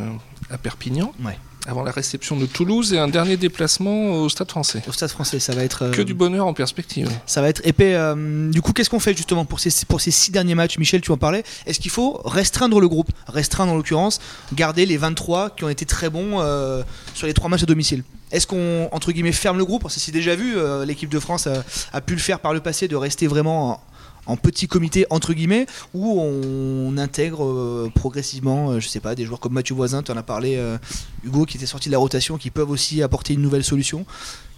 à 0.49 0.57
Perpignan. 0.57 1.13
Ouais 1.23 1.37
avant 1.67 1.83
la 1.83 1.91
réception 1.91 2.37
de 2.37 2.45
Toulouse 2.45 2.93
et 2.93 2.97
un 2.97 3.07
dernier 3.07 3.37
déplacement 3.37 4.13
au 4.13 4.29
Stade 4.29 4.49
français. 4.49 4.81
Au 4.87 4.91
Stade 4.91 5.09
français, 5.09 5.39
ça 5.39 5.53
va 5.53 5.63
être... 5.63 5.91
que 5.91 6.01
du 6.01 6.13
bonheur 6.13 6.47
en 6.47 6.53
perspective. 6.53 7.09
Ça 7.25 7.41
va 7.41 7.49
être 7.49 7.61
épais. 7.65 7.97
du 8.51 8.61
coup, 8.61 8.73
qu'est-ce 8.73 8.89
qu'on 8.89 8.99
fait 8.99 9.15
justement 9.15 9.45
pour 9.45 9.59
ces, 9.59 9.85
pour 9.85 10.01
ces 10.01 10.11
six 10.11 10.31
derniers 10.31 10.55
matchs? 10.55 10.77
Michel, 10.77 11.01
tu 11.01 11.11
en 11.11 11.17
parlais. 11.17 11.43
Est-ce 11.65 11.79
qu'il 11.79 11.91
faut 11.91 12.21
restreindre 12.25 12.79
le 12.79 12.87
groupe? 12.87 13.09
Restreindre 13.27 13.73
en 13.73 13.75
l'occurrence, 13.75 14.19
garder 14.53 14.85
les 14.85 14.97
23 14.97 15.51
qui 15.51 15.63
ont 15.63 15.69
été 15.69 15.85
très 15.85 16.09
bons 16.09 16.41
sur 17.13 17.27
les 17.27 17.33
trois 17.33 17.49
matchs 17.49 17.63
à 17.63 17.65
domicile 17.67 18.03
est-ce 18.31 18.45
qu'on, 18.45 18.89
entre 18.91 19.11
guillemets, 19.11 19.31
ferme 19.31 19.57
le 19.57 19.65
groupe? 19.65 19.83
Que 19.83 19.89
c'est 19.89 20.11
déjà 20.11 20.35
vu, 20.35 20.55
l'équipe 20.85 21.09
de 21.09 21.19
France 21.19 21.47
a, 21.93 22.01
pu 22.01 22.13
le 22.13 22.19
faire 22.19 22.39
par 22.39 22.53
le 22.53 22.59
passé, 22.59 22.87
de 22.87 22.95
rester 22.95 23.27
vraiment 23.27 23.81
en 24.27 24.37
petit 24.37 24.67
comité 24.67 25.05
entre 25.09 25.33
guillemets 25.33 25.65
où 25.93 26.21
on 26.21 26.97
intègre 26.97 27.43
euh, 27.43 27.91
progressivement, 27.93 28.71
euh, 28.71 28.79
je 28.79 28.87
sais 28.87 28.99
pas, 28.99 29.15
des 29.15 29.25
joueurs 29.25 29.39
comme 29.39 29.53
Mathieu 29.53 29.73
Voisin, 29.73 30.03
tu 30.03 30.11
en 30.11 30.17
as 30.17 30.23
parlé, 30.23 30.57
euh, 30.57 30.77
Hugo, 31.23 31.45
qui 31.45 31.57
était 31.57 31.65
sorti 31.65 31.89
de 31.89 31.93
la 31.93 31.97
rotation, 31.97 32.37
qui 32.37 32.51
peuvent 32.51 32.69
aussi 32.69 33.01
apporter 33.01 33.33
une 33.33 33.41
nouvelle 33.41 33.63
solution. 33.63 34.05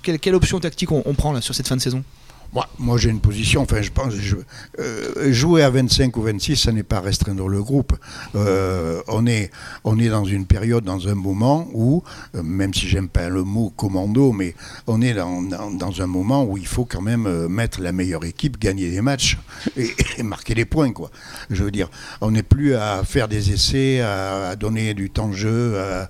Quelle, 0.01 0.19
quelle 0.19 0.35
option 0.35 0.59
tactique 0.59 0.91
on, 0.91 1.13
prend 1.13 1.31
là 1.31 1.41
sur 1.41 1.53
cette 1.53 1.67
fin 1.67 1.75
de 1.75 1.81
saison? 1.81 2.03
Moi, 2.53 2.67
moi 2.79 2.97
j'ai 2.97 3.09
une 3.09 3.19
position, 3.19 3.61
enfin 3.61 3.81
je 3.81 3.91
pense, 3.91 4.15
je, 4.15 4.35
euh, 4.79 5.31
jouer 5.31 5.61
à 5.61 5.69
25 5.69 6.17
ou 6.17 6.21
26, 6.23 6.55
ça 6.55 6.71
n'est 6.71 6.83
pas 6.83 6.99
restreindre 6.99 7.47
le 7.47 7.61
groupe. 7.61 7.95
Euh, 8.35 9.01
on, 9.07 9.27
est, 9.27 9.51
on 9.83 9.99
est 9.99 10.09
dans 10.09 10.25
une 10.25 10.45
période, 10.45 10.83
dans 10.83 11.07
un 11.07 11.13
moment 11.13 11.67
où, 11.73 12.03
euh, 12.35 12.41
même 12.41 12.73
si 12.73 12.87
j'aime 12.87 13.07
pas 13.07 13.29
le 13.29 13.43
mot 13.43 13.71
commando, 13.75 14.31
mais 14.31 14.55
on 14.87 15.01
est 15.01 15.13
dans, 15.13 15.41
dans, 15.43 16.01
un 16.01 16.07
moment 16.07 16.43
où 16.43 16.57
il 16.57 16.65
faut 16.65 16.85
quand 16.85 17.01
même 17.01 17.47
mettre 17.47 17.81
la 17.81 17.91
meilleure 17.91 18.25
équipe, 18.25 18.59
gagner 18.59 18.89
des 18.89 19.01
matchs 19.01 19.37
et, 19.77 19.93
marquer 20.23 20.55
des 20.55 20.65
points. 20.65 20.91
Quoi. 20.91 21.11
Je 21.49 21.63
veux 21.63 21.71
dire, 21.71 21.89
on 22.21 22.31
n'est 22.31 22.43
plus 22.43 22.75
à 22.75 23.03
faire 23.03 23.27
des 23.27 23.51
essais, 23.51 24.01
à, 24.01 24.55
donner 24.55 24.93
du 24.93 25.09
temps 25.09 25.27
de 25.27 25.35
jeu. 25.35 25.77
À, 25.79 26.09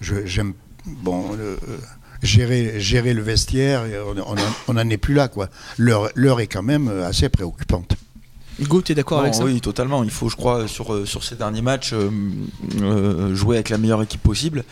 j'aime 0.00 0.52
bon. 0.86 1.36
Gérer, 2.22 2.80
gérer 2.80 3.14
le 3.14 3.22
vestiaire, 3.22 3.84
on 4.66 4.72
n'en 4.74 4.90
est 4.90 4.96
plus 4.96 5.14
là. 5.14 5.28
L'heure 5.78 6.40
est 6.40 6.46
quand 6.46 6.62
même 6.62 6.88
assez 6.88 7.28
préoccupante. 7.28 7.96
Hugo, 8.58 8.82
tu 8.82 8.92
es 8.92 8.94
d'accord 8.94 9.20
avec 9.20 9.34
ça? 9.34 9.44
Oui, 9.44 9.60
totalement. 9.60 10.02
Il 10.02 10.10
faut, 10.10 10.28
je 10.28 10.36
crois, 10.36 10.66
sur, 10.66 10.92
euh, 10.92 11.06
sur 11.06 11.22
ces 11.22 11.36
derniers 11.36 11.62
matchs, 11.62 11.92
euh, 11.92 12.10
euh, 12.80 13.34
jouer 13.34 13.56
avec 13.56 13.68
la 13.68 13.78
meilleure 13.78 14.02
équipe 14.02 14.22
possible. 14.22 14.64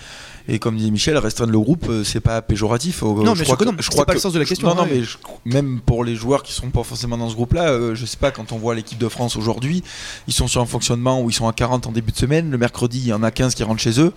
Et 0.49 0.61
comme 0.61 0.77
dit 0.77 0.93
Michel, 0.93 1.19
restreindre 1.19 1.51
le 1.51 1.59
groupe, 1.59 1.91
c'est 2.05 2.21
pas 2.21 2.41
péjoratif. 2.41 3.03
Non, 3.03 3.35
je 3.35 3.41
mais 3.41 3.45
crois 3.45 3.57
je, 3.61 3.65
que, 3.65 3.83
je 3.83 3.91
crois 3.91 4.07
pas 4.07 4.15
le 4.15 4.21
sens 4.21 4.33
de 4.33 4.39
la 4.39 4.45
question. 4.45 4.69
Non, 4.69 4.77
non, 4.77 4.87
mais 4.89 5.03
même 5.45 5.81
pour 5.85 6.05
les 6.05 6.15
joueurs 6.15 6.45
qui 6.45 6.53
sont 6.53 6.71
pas 6.71 6.85
forcément 6.85 7.19
dans 7.19 7.29
ce 7.29 7.35
groupe-là, 7.35 7.95
je 7.97 8.07
sais 8.07 8.17
pas, 8.17 8.31
quand 8.31 8.53
on 8.53 8.57
voit 8.57 8.77
l'équipe 8.77 8.99
de 8.99 9.09
France 9.09 9.35
aujourd'hui, 9.35 9.83
ils 10.29 10.33
sont 10.33 10.47
sur 10.47 10.61
un 10.61 10.67
fonctionnement 10.67 11.21
où 11.21 11.31
ils 11.31 11.33
sont 11.33 11.49
à 11.49 11.53
40 11.53 11.89
en 11.89 11.91
début 11.91 12.13
de 12.13 12.17
semaine. 12.17 12.49
Le 12.49 12.59
mercredi, 12.59 13.01
il 13.01 13.09
y 13.09 13.13
en 13.13 13.25
a 13.25 13.33
15 13.33 13.57
qui 13.57 13.65
rentrent 13.65 13.81
chez 13.81 14.01
eux. 14.01 14.13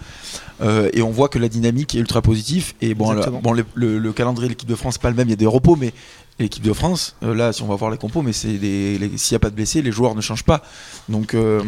et 0.93 1.01
on 1.01 1.09
voit 1.09 1.29
que 1.29 1.39
la 1.39 1.49
dynamique 1.49 1.95
est 1.95 1.99
ultra 1.99 2.21
positive. 2.21 2.73
Et 2.81 2.93
bon, 2.93 3.19
bon 3.41 3.51
le, 3.51 3.65
le, 3.97 4.13
calendrier 4.13 4.49
de 4.49 4.53
l'équipe 4.53 4.69
de 4.69 4.75
France, 4.75 4.93
c'est 4.95 5.01
pas 5.01 5.09
le 5.09 5.15
même, 5.15 5.29
il 5.29 5.31
y 5.31 5.33
a 5.33 5.35
des 5.35 5.47
repos, 5.47 5.75
mais 5.77 5.93
l'équipe 6.39 6.63
de 6.63 6.73
France, 6.73 7.15
euh, 7.23 7.35
là, 7.35 7.53
si 7.53 7.61
on 7.61 7.67
va 7.67 7.75
voir 7.75 7.91
les 7.91 7.97
compos, 7.97 8.21
mais 8.21 8.33
c'est 8.33 8.57
s'il 8.57 9.31
n'y 9.31 9.35
a 9.35 9.39
pas 9.39 9.49
de 9.49 9.55
blessés, 9.55 9.81
les 9.81 9.91
joueurs 9.91 10.15
ne 10.15 10.21
changent 10.21 10.43
pas. 10.43 10.61
Donc, 11.09 11.33
euh, 11.33 11.61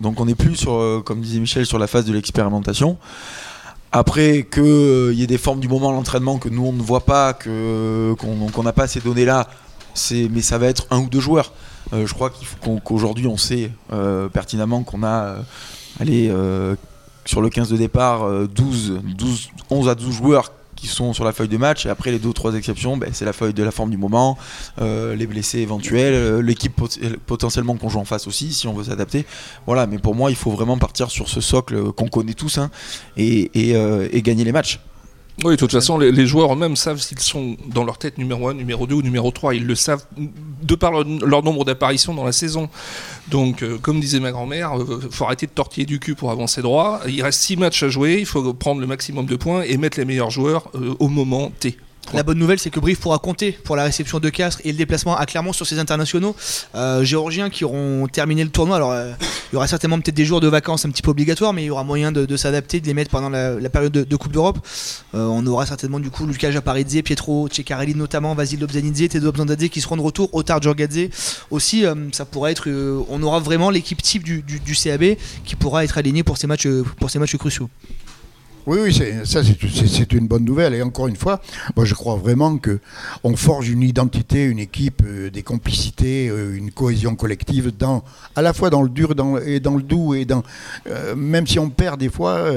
donc 0.00 0.20
on 0.20 0.26
n'est 0.26 0.34
plus 0.34 0.56
sur, 0.56 0.74
euh, 0.74 1.02
comme 1.04 1.20
disait 1.20 1.40
Michel, 1.40 1.66
sur 1.66 1.78
la 1.78 1.86
phase 1.86 2.04
de 2.04 2.12
l'expérimentation. 2.12 2.96
Après 3.90 4.48
qu'il 4.50 5.12
y 5.12 5.22
ait 5.22 5.26
des 5.26 5.38
formes 5.38 5.60
du 5.60 5.68
moment 5.68 5.90
à 5.90 5.92
l'entraînement 5.92 6.38
que 6.38 6.48
nous 6.48 6.64
on 6.64 6.72
ne 6.72 6.80
voit 6.80 7.04
pas, 7.04 7.34
qu'on 7.34 8.62
n'a 8.62 8.72
pas 8.72 8.86
ces 8.86 9.00
données-là, 9.00 9.48
mais 10.30 10.40
ça 10.40 10.56
va 10.56 10.68
être 10.68 10.86
un 10.90 11.00
ou 11.00 11.10
deux 11.10 11.20
joueurs. 11.20 11.52
je 11.92 12.10
crois 12.14 12.32
qu'aujourd'hui 12.84 13.26
on 13.26 13.36
sait 13.36 13.70
pertinemment 14.32 14.82
qu'on 14.82 15.02
a 15.02 15.34
allez, 16.00 16.32
sur 17.26 17.42
le 17.42 17.50
15 17.50 17.68
de 17.68 17.76
départ 17.76 18.26
12, 18.48 19.00
12, 19.14 19.50
11 19.68 19.88
à 19.90 19.94
12 19.94 20.10
joueurs 20.10 20.52
qui 20.82 20.88
sont 20.88 21.12
sur 21.12 21.24
la 21.24 21.32
feuille 21.32 21.48
de 21.48 21.56
match. 21.56 21.86
Et 21.86 21.88
après, 21.88 22.10
les 22.10 22.18
deux 22.18 22.30
ou 22.30 22.32
trois 22.32 22.54
exceptions, 22.54 22.96
ben, 22.96 23.10
c'est 23.12 23.24
la 23.24 23.32
feuille 23.32 23.54
de 23.54 23.62
la 23.62 23.70
forme 23.70 23.90
du 23.90 23.96
moment, 23.96 24.36
euh, 24.80 25.14
les 25.14 25.28
blessés 25.28 25.60
éventuels, 25.60 26.12
euh, 26.12 26.42
l'équipe 26.42 26.74
potentiellement 27.24 27.76
qu'on 27.76 27.88
joue 27.88 28.00
en 28.00 28.04
face 28.04 28.26
aussi, 28.26 28.52
si 28.52 28.66
on 28.66 28.72
veut 28.72 28.84
s'adapter. 28.84 29.24
Voilà, 29.64 29.86
mais 29.86 29.98
pour 29.98 30.16
moi, 30.16 30.30
il 30.30 30.36
faut 30.36 30.50
vraiment 30.50 30.78
partir 30.78 31.08
sur 31.12 31.28
ce 31.28 31.40
socle 31.40 31.92
qu'on 31.92 32.08
connaît 32.08 32.34
tous 32.34 32.58
hein, 32.58 32.68
euh, 33.16 34.08
et 34.12 34.22
gagner 34.22 34.42
les 34.42 34.50
matchs. 34.50 34.80
Oui, 35.44 35.52
de 35.52 35.56
toute 35.56 35.72
façon, 35.72 35.98
les, 35.98 36.26
joueurs 36.26 36.52
eux-mêmes 36.52 36.76
savent 36.76 37.00
s'ils 37.00 37.18
sont 37.18 37.56
dans 37.66 37.82
leur 37.82 37.98
tête 37.98 38.16
numéro 38.16 38.48
1, 38.48 38.54
numéro 38.54 38.86
2 38.86 38.94
ou 38.94 39.02
numéro 39.02 39.30
3. 39.32 39.56
Ils 39.56 39.66
le 39.66 39.74
savent 39.74 40.04
de 40.16 40.74
par 40.76 40.92
leur, 40.92 41.42
nombre 41.42 41.64
d'apparitions 41.64 42.14
dans 42.14 42.24
la 42.24 42.30
saison. 42.32 42.68
Donc, 43.28 43.62
euh, 43.62 43.76
comme 43.78 43.98
disait 43.98 44.20
ma 44.20 44.30
grand-mère, 44.30 44.72
il 44.76 44.82
euh, 44.82 45.00
faut 45.10 45.24
arrêter 45.24 45.46
de 45.46 45.52
tortiller 45.52 45.84
du 45.84 45.98
cul 45.98 46.14
pour 46.14 46.30
avancer 46.30 46.62
droit. 46.62 47.00
Il 47.08 47.22
reste 47.22 47.40
6 47.40 47.56
matchs 47.56 47.82
à 47.82 47.88
jouer, 47.88 48.18
il 48.20 48.26
faut 48.26 48.54
prendre 48.54 48.80
le 48.80 48.86
maximum 48.86 49.26
de 49.26 49.34
points 49.34 49.62
et 49.62 49.76
mettre 49.78 49.98
les 49.98 50.04
meilleurs 50.04 50.30
joueurs 50.30 50.70
euh, 50.76 50.94
au 51.00 51.08
moment 51.08 51.50
T. 51.58 51.76
La 52.14 52.22
bonne 52.22 52.38
nouvelle, 52.38 52.58
c'est 52.58 52.68
que 52.68 52.78
Brive 52.78 52.98
pourra 52.98 53.18
compter 53.18 53.52
pour 53.52 53.74
la 53.74 53.84
réception 53.84 54.18
de 54.18 54.28
Castres 54.28 54.60
et 54.64 54.72
le 54.72 54.76
déplacement 54.76 55.16
à 55.16 55.24
Clermont 55.24 55.54
sur 55.54 55.66
ses 55.66 55.78
internationaux 55.78 56.36
euh, 56.74 57.02
géorgiens 57.04 57.48
qui 57.48 57.64
auront 57.64 58.06
terminé 58.06 58.44
le 58.44 58.50
tournoi. 58.50 58.76
Alors, 58.76 58.92
euh, 58.92 59.12
il 59.50 59.54
y 59.54 59.56
aura 59.56 59.66
certainement 59.66 59.98
peut-être 59.98 60.14
des 60.14 60.26
jours 60.26 60.40
de 60.40 60.48
vacances 60.48 60.84
un 60.84 60.90
petit 60.90 61.00
peu 61.00 61.10
obligatoires, 61.10 61.54
mais 61.54 61.62
il 61.62 61.66
y 61.66 61.70
aura 61.70 61.84
moyen 61.84 62.12
de, 62.12 62.36
s'adapter, 62.36 62.80
de 62.80 62.86
les 62.86 62.92
mettre 62.92 63.10
pendant 63.10 63.30
la, 63.30 63.70
période 63.70 63.92
de, 63.92 64.16
Coupe 64.16 64.32
d'Europe. 64.32 64.58
Euh, 65.14 65.24
on 65.24 65.46
aura 65.46 65.64
certainement 65.64 66.00
du 66.00 66.10
coup 66.10 66.26
Lucas 66.26 66.50
Japaridze, 66.50 67.00
Pietro 67.02 67.48
Ceccarelli 67.50 67.94
notamment, 67.94 68.34
Vasil 68.34 68.60
Lobzanidze, 68.60 69.08
Tedo 69.08 69.30
Abzandadze 69.30 69.68
qui 69.68 69.80
seront 69.80 69.96
de 69.96 70.02
retour, 70.02 70.28
Otar 70.34 70.60
Djorgadze 70.60 71.08
aussi. 71.50 71.84
ça 72.12 72.24
pourrait 72.26 72.52
être, 72.52 72.68
on 73.08 73.22
aura 73.22 73.40
vraiment 73.40 73.70
l'équipe 73.70 74.02
type 74.02 74.22
du, 74.22 74.44
CAB 74.74 75.16
qui 75.44 75.56
pourra 75.56 75.82
être 75.84 75.96
alignée 75.96 76.22
pour 76.24 76.36
ces 76.36 76.46
matchs 76.46 76.66
cruciaux. 77.38 77.70
Oui, 78.64 78.78
oui, 78.80 78.94
ça 79.24 79.42
c'est 79.42 80.12
une 80.12 80.28
bonne 80.28 80.44
nouvelle. 80.44 80.74
Et 80.74 80.82
encore 80.82 81.08
une 81.08 81.16
fois, 81.16 81.40
moi 81.74 81.84
je 81.84 81.94
crois 81.94 82.14
vraiment 82.14 82.58
que 82.58 82.78
on 83.24 83.34
forge 83.34 83.68
une 83.68 83.82
identité, 83.82 84.44
une 84.44 84.60
équipe, 84.60 85.02
euh, 85.04 85.30
des 85.30 85.42
complicités, 85.42 86.28
euh, 86.28 86.56
une 86.56 86.70
cohésion 86.70 87.16
collective, 87.16 87.72
dans, 87.76 88.04
à 88.36 88.42
la 88.42 88.52
fois 88.52 88.70
dans 88.70 88.82
le 88.82 88.88
dur 88.88 89.14
et 89.44 89.58
dans 89.58 89.76
le 89.76 89.82
doux. 89.82 90.14
Et 90.14 90.24
dans, 90.24 90.44
euh, 90.88 91.16
même 91.16 91.46
si 91.48 91.58
on 91.58 91.70
perd 91.70 91.98
des 91.98 92.08
fois, 92.08 92.52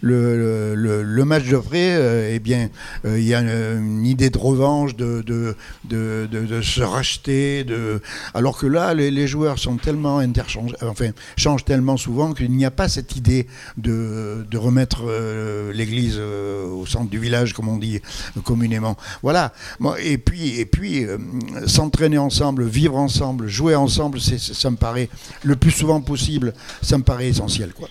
le, 0.00 1.24
match 1.24 1.48
de 1.48 1.56
vrai, 1.56 2.34
eh 2.34 2.38
bien, 2.38 2.68
il 3.04 3.22
y 3.24 3.34
a 3.34 3.40
une, 3.40 4.06
idée 4.06 4.30
de 4.30 4.38
revanche, 4.38 4.94
de, 4.94 5.22
de, 5.22 5.56
de, 5.84 6.28
de, 6.30 6.62
se 6.62 6.82
racheter. 6.82 7.64
De... 7.64 8.00
Alors 8.34 8.58
que 8.58 8.66
là, 8.66 8.94
les, 8.94 9.26
joueurs 9.26 9.58
sont 9.58 9.76
tellement 9.76 10.20
enfin, 10.82 11.10
changent 11.36 11.64
tellement 11.64 11.96
souvent 11.96 12.32
qu'il 12.32 12.50
n'y 12.52 12.64
a 12.64 12.70
pas 12.70 12.88
cette 12.88 13.16
idée 13.16 13.46
de 13.76 14.56
remettre 14.56 15.02
euh, 15.32 15.72
l'église 15.72 16.16
euh, 16.18 16.66
au 16.66 16.86
centre 16.86 17.10
du 17.10 17.18
village, 17.18 17.52
comme 17.52 17.68
on 17.68 17.78
dit 17.78 18.00
communément. 18.44 18.96
Voilà. 19.22 19.52
Et 20.02 20.18
puis, 20.18 20.60
et 20.60 20.66
puis 20.66 21.04
euh, 21.04 21.18
s'entraîner 21.66 22.18
ensemble, 22.18 22.64
vivre 22.64 22.96
ensemble, 22.96 23.48
jouer 23.48 23.74
ensemble, 23.74 24.20
ça 24.20 24.70
me 24.70 24.76
paraît 24.76 25.08
le 25.42 25.56
plus 25.56 25.70
souvent 25.70 26.00
possible, 26.00 26.54
ça 26.82 26.98
me 26.98 27.02
paraît 27.02 27.28
essentiel. 27.28 27.72
Quoi. 27.72 27.88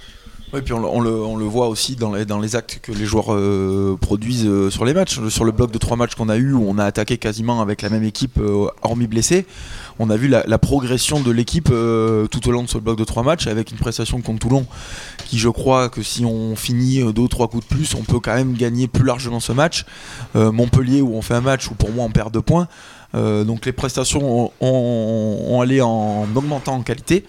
Oui, 0.54 0.62
puis 0.62 0.74
on, 0.74 1.00
le, 1.00 1.46
voit 1.46 1.70
aussi 1.70 1.96
dans 1.96 2.14
les, 2.14 2.26
dans 2.26 2.40
les 2.40 2.58
actes 2.58 2.80
que 2.82 2.92
les 2.92 3.06
joueurs 3.06 3.28
produisent 4.00 4.70
sur 4.70 4.84
les 4.84 4.94
matchs. 4.94 5.18
Sur 5.30 5.46
le 5.46 5.54
bloc 5.54 5.72
de 5.72 5.78
trois 5.78 5.96
matchs 5.96 6.16
qu'on 6.16 6.28
a 6.28 6.36
eu, 6.36 6.52
où 6.52 6.66
on 6.68 6.78
a 6.78 6.84
attaqué 6.84 7.18
quasiment 7.18 7.62
avec 7.62 7.82
la 7.82 7.90
même 7.90 8.04
équipe, 8.04 8.38
hormis 8.82 9.08
blessés 9.08 9.46
on 10.02 10.10
a 10.10 10.18
vu 10.18 10.28
la, 10.28 10.58
progression 10.58 11.20
de 11.20 11.30
l'équipe 11.30 11.70
euh, 11.72 12.26
tout 12.26 12.48
au 12.50 12.52
long 12.52 12.64
de 12.64 12.70
ce 12.70 12.80
bloc 12.80 12.98
de 12.98 13.04
trois 13.04 13.22
matchs 13.22 13.46
avec 13.46 13.72
une 13.72 13.78
prestation 13.78 14.20
contre 14.22 14.40
Toulon 14.40 14.66
qui 15.26 15.38
je 15.38 15.48
crois 15.48 15.90
que 15.90 16.02
si 16.02 16.26
on 16.26 16.56
finit 16.56 17.02
euh, 17.02 17.12
deux 17.12 17.22
ou 17.22 17.28
trois 17.28 17.48
coups 17.48 17.68
de 17.68 17.76
plus 17.76 17.94
on 17.94 18.02
peut 18.02 18.20
quand 18.20 18.34
même 18.34 18.54
gagner 18.54 18.88
plus 18.88 19.06
largement 19.06 19.40
ce 19.40 19.52
match 19.52 19.86
euh, 20.36 20.52
Montpellier 20.52 21.02
où 21.02 21.16
on 21.16 21.22
fait 21.22 21.36
un 21.36 21.42
match 21.42 21.70
où 21.70 21.76
pour 21.76 21.92
moi 21.92 22.04
on 22.04 22.10
perd 22.10 22.34
deux 22.34 22.42
points 22.42 22.68
donc 23.14 23.66
les 23.66 23.74
prestations 23.74 24.54
ont, 24.62 25.62
allé 25.62 25.82
en 25.82 26.26
augmentant 26.34 26.76
en 26.76 26.82
qualité 26.82 27.26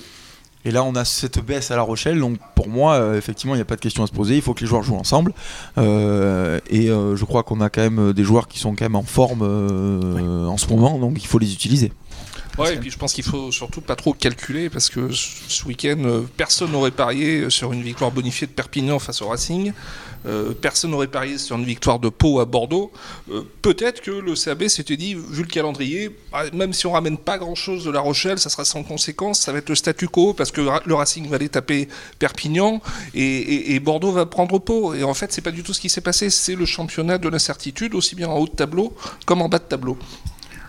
et 0.65 0.71
là, 0.71 0.85
on 0.85 0.95
a 0.95 1.05
cette 1.05 1.45
baisse 1.45 1.73
à 1.73 1.77
La 1.77 1.83
Rochelle. 1.83 2.21
Donc, 2.21 2.39
pour 2.55 2.69
moi, 2.69 3.17
effectivement, 3.17 3.57
il 3.57 3.59
n'y 3.59 3.63
a 3.63 3.65
pas 3.65 3.75
de 3.75 3.81
question 3.81 4.05
à 4.05 4.07
se 4.07 4.13
poser. 4.13 4.37
Il 4.37 4.43
faut 4.43 4.55
que 4.55 4.61
les 4.61 4.69
joueurs 4.69 4.85
jouent 4.85 4.95
ensemble. 4.95 5.35
et 5.77 6.87
je 6.87 7.25
crois 7.25 7.43
qu'on 7.43 7.61
a 7.61 7.69
quand 7.69 7.81
même 7.81 8.13
des 8.13 8.23
joueurs 8.23 8.47
qui 8.47 8.61
sont 8.61 8.77
quand 8.77 8.85
même 8.85 8.95
en 8.95 9.03
forme 9.03 9.43
en 9.43 10.57
ce 10.57 10.69
moment. 10.69 11.01
Donc, 11.01 11.21
il 11.21 11.27
faut 11.27 11.41
les 11.41 11.53
utiliser. 11.53 11.91
Ouais, 12.59 12.75
et 12.75 12.77
puis 12.77 12.91
je 12.91 12.99
pense 12.99 13.15
qu'il 13.15 13.25
faut 13.25 13.51
surtout 13.51 13.81
pas 13.81 13.97
trop 13.97 14.13
calculer 14.13 14.69
parce 14.69 14.91
que 14.91 15.11
ce 15.11 15.65
week-end, 15.65 16.03
euh, 16.05 16.23
personne 16.37 16.73
n'aurait 16.73 16.91
parié 16.91 17.49
sur 17.49 17.73
une 17.73 17.83
victoire 17.83 18.11
bonifiée 18.11 18.47
de 18.47 18.53
Perpignan 18.53 18.99
face 18.99 19.23
au 19.23 19.29
Racing. 19.29 19.73
Euh, 20.25 20.53
personne 20.53 20.93
n'aurait 20.93 21.09
parié 21.09 21.39
sur 21.39 21.57
une 21.57 21.65
victoire 21.65 21.99
de 21.99 22.11
Pau 22.11 22.41
à 22.41 22.45
Bordeaux. 22.45 22.93
Euh, 23.31 23.43
peut-être 23.63 24.03
que 24.03 24.11
le 24.11 24.35
CAB 24.35 24.69
s'était 24.69 24.99
dit, 24.99 25.15
vu 25.15 25.43
le 25.43 25.49
calendrier, 25.49 26.15
bah, 26.31 26.45
même 26.53 26.73
si 26.75 26.87
on 26.87 26.93
ramène 26.93 27.17
pas 27.17 27.39
grand-chose 27.39 27.85
de 27.85 27.91
La 27.91 28.01
Rochelle, 28.01 28.39
ça 28.39 28.51
sera 28.51 28.65
sans 28.65 28.83
conséquence, 28.83 29.41
ça 29.41 29.53
va 29.53 29.59
être 29.59 29.71
le 29.71 29.75
statu 29.75 30.07
quo 30.07 30.35
parce 30.35 30.53
que 30.53 30.61
le 30.61 30.95
Racing 30.95 31.29
va 31.29 31.37
aller 31.37 31.49
taper 31.49 31.89
Perpignan 32.19 32.81
et, 33.15 33.75
et 33.75 33.81
Bordeaux 33.81 34.13
va 34.13 34.27
prendre 34.27 34.59
Pau. 34.59 34.95
Et 34.95 35.03
en 35.05 35.15
fait, 35.15 35.33
c'est 35.33 35.41
pas 35.43 35.51
du 35.51 35.63
tout 35.63 35.73
ce 35.73 35.81
qui 35.81 35.89
s'est 35.89 36.03
passé. 36.03 36.29
C'est 36.29 36.55
le 36.55 36.67
championnat 36.67 37.17
de 37.17 37.29
l'incertitude, 37.29 37.95
aussi 37.95 38.15
bien 38.15 38.29
en 38.29 38.37
haut 38.39 38.47
de 38.47 38.53
tableau 38.53 38.95
comme 39.25 39.41
en 39.43 39.49
bas 39.49 39.59
de 39.59 39.65
tableau. 39.65 39.97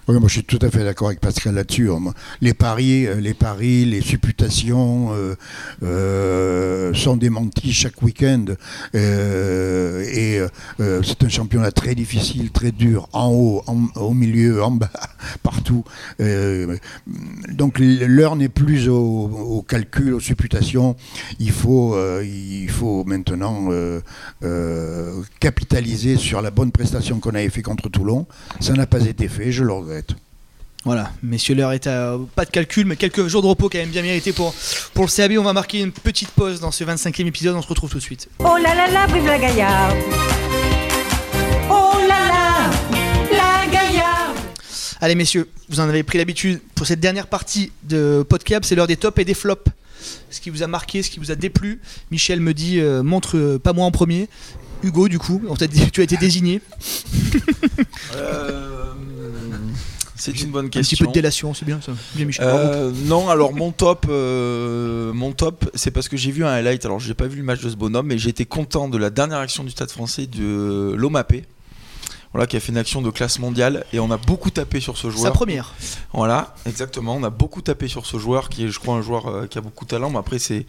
Moi 0.07 0.19
je 0.27 0.33
suis 0.33 0.43
tout 0.43 0.59
à 0.61 0.69
fait 0.69 0.83
d'accord 0.83 1.07
avec 1.07 1.21
Pascal 1.21 1.55
là-dessus. 1.55 1.89
Hein. 1.89 2.13
Les 2.41 2.53
paris, 2.53 3.07
euh, 3.07 3.15
les 3.15 3.33
paris, 3.33 3.85
les 3.85 4.01
supputations 4.01 5.13
euh, 5.13 5.35
euh, 5.81 6.93
sont 6.93 7.15
démentis 7.15 7.71
chaque 7.71 8.01
week-end. 8.01 8.45
et 8.93 10.41
c'est 10.79 11.23
un 11.23 11.29
championnat 11.29 11.71
très 11.71 11.95
difficile, 11.95 12.51
très 12.51 12.71
dur, 12.71 13.07
en 13.13 13.29
haut, 13.29 13.63
au 13.95 14.13
milieu, 14.13 14.61
en 14.61 14.71
bas, 14.71 14.91
partout. 15.43 15.83
donc 17.49 17.79
l'heure 17.79 18.35
n'est 18.35 18.49
plus 18.49 18.89
au, 18.89 18.97
au, 18.97 19.61
calcul, 19.61 20.13
aux 20.13 20.19
supputations. 20.19 20.95
Il 21.39 21.51
faut, 21.51 21.97
il 22.21 22.69
faut 22.69 23.05
maintenant 23.05 23.69
capitaliser 25.39 26.17
sur 26.17 26.41
la 26.41 26.51
bonne 26.51 26.71
prestation 26.71 27.19
qu'on 27.19 27.31
avait 27.31 27.49
fait 27.49 27.61
contre 27.61 27.89
Toulon. 27.89 28.27
Ça 28.59 28.73
n'a 28.73 28.87
pas 28.87 29.05
été 29.05 29.27
fait, 29.27 29.51
je 29.51 29.63
le 29.63 29.71
regrette. 29.71 29.92
Voilà, 30.85 31.11
messieurs, 31.23 31.55
l'heure 31.55 31.71
est 31.71 31.87
à 31.87 32.17
pas 32.35 32.43
de 32.43 32.49
calcul, 32.51 32.85
mais 32.85 32.97
quelques 32.97 33.25
jours 33.27 33.41
de 33.41 33.47
repos 33.47 33.69
quand 33.69 33.77
même 33.77 33.89
bien 33.89 34.01
mérités 34.01 34.33
pour, 34.33 34.53
pour 34.93 35.05
le 35.05 35.09
CAB. 35.09 35.31
On 35.39 35.43
va 35.43 35.53
marquer 35.53 35.79
une 35.79 35.93
petite 35.93 36.31
pause 36.31 36.59
dans 36.59 36.71
ce 36.71 36.83
25e 36.83 37.25
épisode, 37.25 37.55
on 37.55 37.61
se 37.61 37.67
retrouve 37.69 37.89
tout 37.89 37.99
de 37.99 38.03
suite. 38.03 38.27
Oh 38.39 38.57
là 38.61 38.75
là 38.75 38.89
là, 38.91 39.07
vive 39.07 39.25
la 39.25 39.39
Gaillarde 39.39 39.97
Oh 41.69 41.91
là 42.01 42.27
là, 42.27 42.71
la 43.31 43.71
Gaillarde 43.71 44.37
Allez 44.99 45.15
messieurs, 45.15 45.49
vous 45.69 45.79
en 45.79 45.87
avez 45.87 46.03
pris 46.03 46.17
l'habitude 46.17 46.59
pour 46.75 46.85
cette 46.85 46.99
dernière 46.99 47.27
partie 47.27 47.71
de 47.83 48.25
Podcab, 48.27 48.65
c'est 48.65 48.75
l'heure 48.75 48.87
des 48.87 48.97
tops 48.97 49.17
et 49.19 49.25
des 49.25 49.33
flops. 49.33 49.71
Ce 50.29 50.41
qui 50.41 50.49
vous 50.49 50.63
a 50.63 50.67
marqué, 50.67 51.01
ce 51.01 51.09
qui 51.09 51.19
vous 51.19 51.31
a 51.31 51.35
déplu. 51.35 51.79
Michel 52.11 52.41
me 52.41 52.53
dit 52.53 52.81
euh, 52.81 53.03
montre 53.03 53.37
euh, 53.37 53.57
pas 53.57 53.71
moi 53.71 53.85
en 53.85 53.91
premier. 53.91 54.27
Hugo 54.83 55.07
du 55.07 55.17
coup, 55.17 55.41
on 55.47 55.55
t'a 55.55 55.67
dit- 55.67 55.89
tu 55.91 56.01
as 56.01 56.03
été 56.03 56.17
désigné. 56.17 56.59
Euh, 58.15 58.91
C'est 60.15 60.41
une 60.41 60.51
bonne 60.51 60.65
Un 60.65 60.69
petit 60.69 60.79
question. 60.79 61.05
peu 61.05 61.07
de 61.07 61.13
délation, 61.13 61.53
c'est 61.53 61.65
bien 61.65 61.79
ça. 61.81 61.93
Bien 62.15 62.25
Michel. 62.25 62.45
Euh, 62.47 62.91
non, 63.05 63.29
alors 63.29 63.53
mon 63.53 63.71
top, 63.71 64.05
euh, 64.09 65.11
mon 65.13 65.31
top, 65.31 65.69
c'est 65.73 65.91
parce 65.91 66.07
que 66.07 66.17
j'ai 66.17 66.31
vu 66.31 66.45
un 66.45 66.49
highlight. 66.49 66.85
Alors 66.85 66.99
j'ai 66.99 67.13
pas 67.13 67.27
vu 67.27 67.37
le 67.37 67.43
match 67.43 67.61
de 67.61 67.69
ce 67.69 67.75
bonhomme, 67.75 68.07
mais 68.07 68.17
été 68.23 68.45
content 68.45 68.87
de 68.87 68.97
la 68.97 69.09
dernière 69.09 69.39
action 69.39 69.63
du 69.63 69.71
Stade 69.71 69.91
Français 69.91 70.27
de 70.27 70.93
Lomapé. 70.95 71.45
Voilà, 72.33 72.47
qui 72.47 72.57
a 72.57 72.59
fait 72.59 72.71
une 72.71 72.79
action 72.79 73.03
de 73.03 73.11
classe 73.11 73.37
mondiale 73.37 73.85
et 73.93 73.99
on 73.99 74.09
a 74.09 74.17
beaucoup 74.17 74.49
tapé 74.49 74.79
sur 74.79 74.97
ce 74.97 75.11
Sa 75.11 75.15
joueur. 75.17 75.33
première. 75.33 75.75
Voilà, 76.13 76.55
exactement. 76.65 77.15
On 77.15 77.23
a 77.23 77.29
beaucoup 77.29 77.61
tapé 77.61 77.87
sur 77.87 78.07
ce 78.07 78.17
joueur 78.17 78.49
qui 78.49 78.65
est, 78.65 78.69
je 78.69 78.79
crois, 78.79 78.95
un 78.95 79.03
joueur 79.03 79.27
euh, 79.27 79.45
qui 79.45 79.59
a 79.59 79.61
beaucoup 79.61 79.85
de 79.85 79.89
talent. 79.91 80.09
Mais 80.09 80.17
après, 80.17 80.39
c'est, 80.39 80.65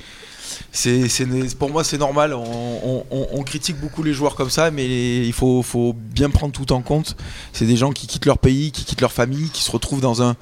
c'est, 0.73 1.09
c'est- 1.09 1.57
pour 1.59 1.71
moi, 1.71 1.83
c'est 1.83 1.97
normal. 1.97 2.35
On, 2.35 2.43
on- 2.43 3.07
on- 3.11 3.29
on 3.33 3.43
critique 3.45 3.81
beaucoup 3.81 4.03
les 4.03 4.13
joueurs 4.13 4.35
comme 4.35 4.51
ça, 4.51 4.71
mais 4.71 5.27
il 5.27 5.33
faut, 5.33 5.63
faut 5.63 5.95
bien 5.95 6.29
prendre 6.29 6.53
tout 6.53 6.71
en 6.73 6.83
compte. 6.83 7.17
C'est 7.55 7.65
des 7.65 7.77
gens 7.77 7.93
qui 7.93 8.07
quittent 8.07 8.27
leur 8.27 8.39
pays, 8.39 8.71
qui 8.71 8.85
quittent 8.85 9.01
leur 9.01 9.13
famille, 9.13 9.49
qui 9.49 9.63
se 9.65 9.71
retrouvent 9.71 10.03
dans 10.03 10.21
un, 10.23 10.37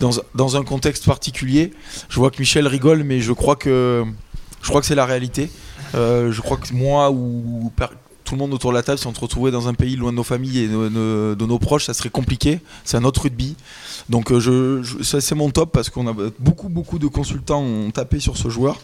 dans, 0.00 0.10
dans 0.34 0.56
un 0.58 0.64
contexte 0.64 1.06
particulier. 1.06 1.72
Je 2.10 2.16
vois 2.16 2.30
que 2.30 2.38
Michel 2.40 2.66
rigole, 2.66 3.04
mais 3.04 3.20
je 3.20 3.32
crois 3.32 3.56
que, 3.56 4.04
je 4.60 4.68
crois 4.68 4.82
que 4.82 4.86
c'est 4.86 4.94
la 4.94 5.06
réalité. 5.06 5.50
Euh, 5.94 6.30
je 6.30 6.42
crois 6.42 6.58
que 6.58 6.70
moi 6.74 7.10
ou 7.10 7.72
tout 8.28 8.34
le 8.34 8.38
monde 8.40 8.52
autour 8.52 8.72
de 8.72 8.76
la 8.76 8.82
table, 8.82 8.98
si 8.98 9.06
on 9.06 9.14
se 9.14 9.20
retrouvait 9.20 9.50
dans 9.50 9.68
un 9.68 9.74
pays 9.74 9.96
loin 9.96 10.10
de 10.12 10.16
nos 10.16 10.22
familles 10.22 10.58
et 10.58 10.68
de, 10.68 10.88
de- 10.90 11.34
de 11.38 11.46
nos 11.46 11.58
proches, 11.58 11.86
ça 11.86 11.94
serait 11.94 12.10
compliqué. 12.10 12.60
C'est 12.84 12.98
un 12.98 13.04
autre 13.04 13.22
rugby. 13.22 13.56
Donc 14.10 14.30
euh, 14.30 14.38
je, 14.38 14.82
je- 14.82 15.02
ça 15.02 15.20
c'est 15.22 15.34
mon 15.34 15.50
top 15.50 15.72
parce 15.72 15.88
qu'on 15.88 16.06
a 16.06 16.14
beaucoup 16.38 16.68
beaucoup 16.68 16.98
de 16.98 17.06
consultants 17.06 17.62
ont 17.62 17.90
tapé 17.90 18.20
sur 18.20 18.36
ce 18.36 18.48
joueur. 18.50 18.78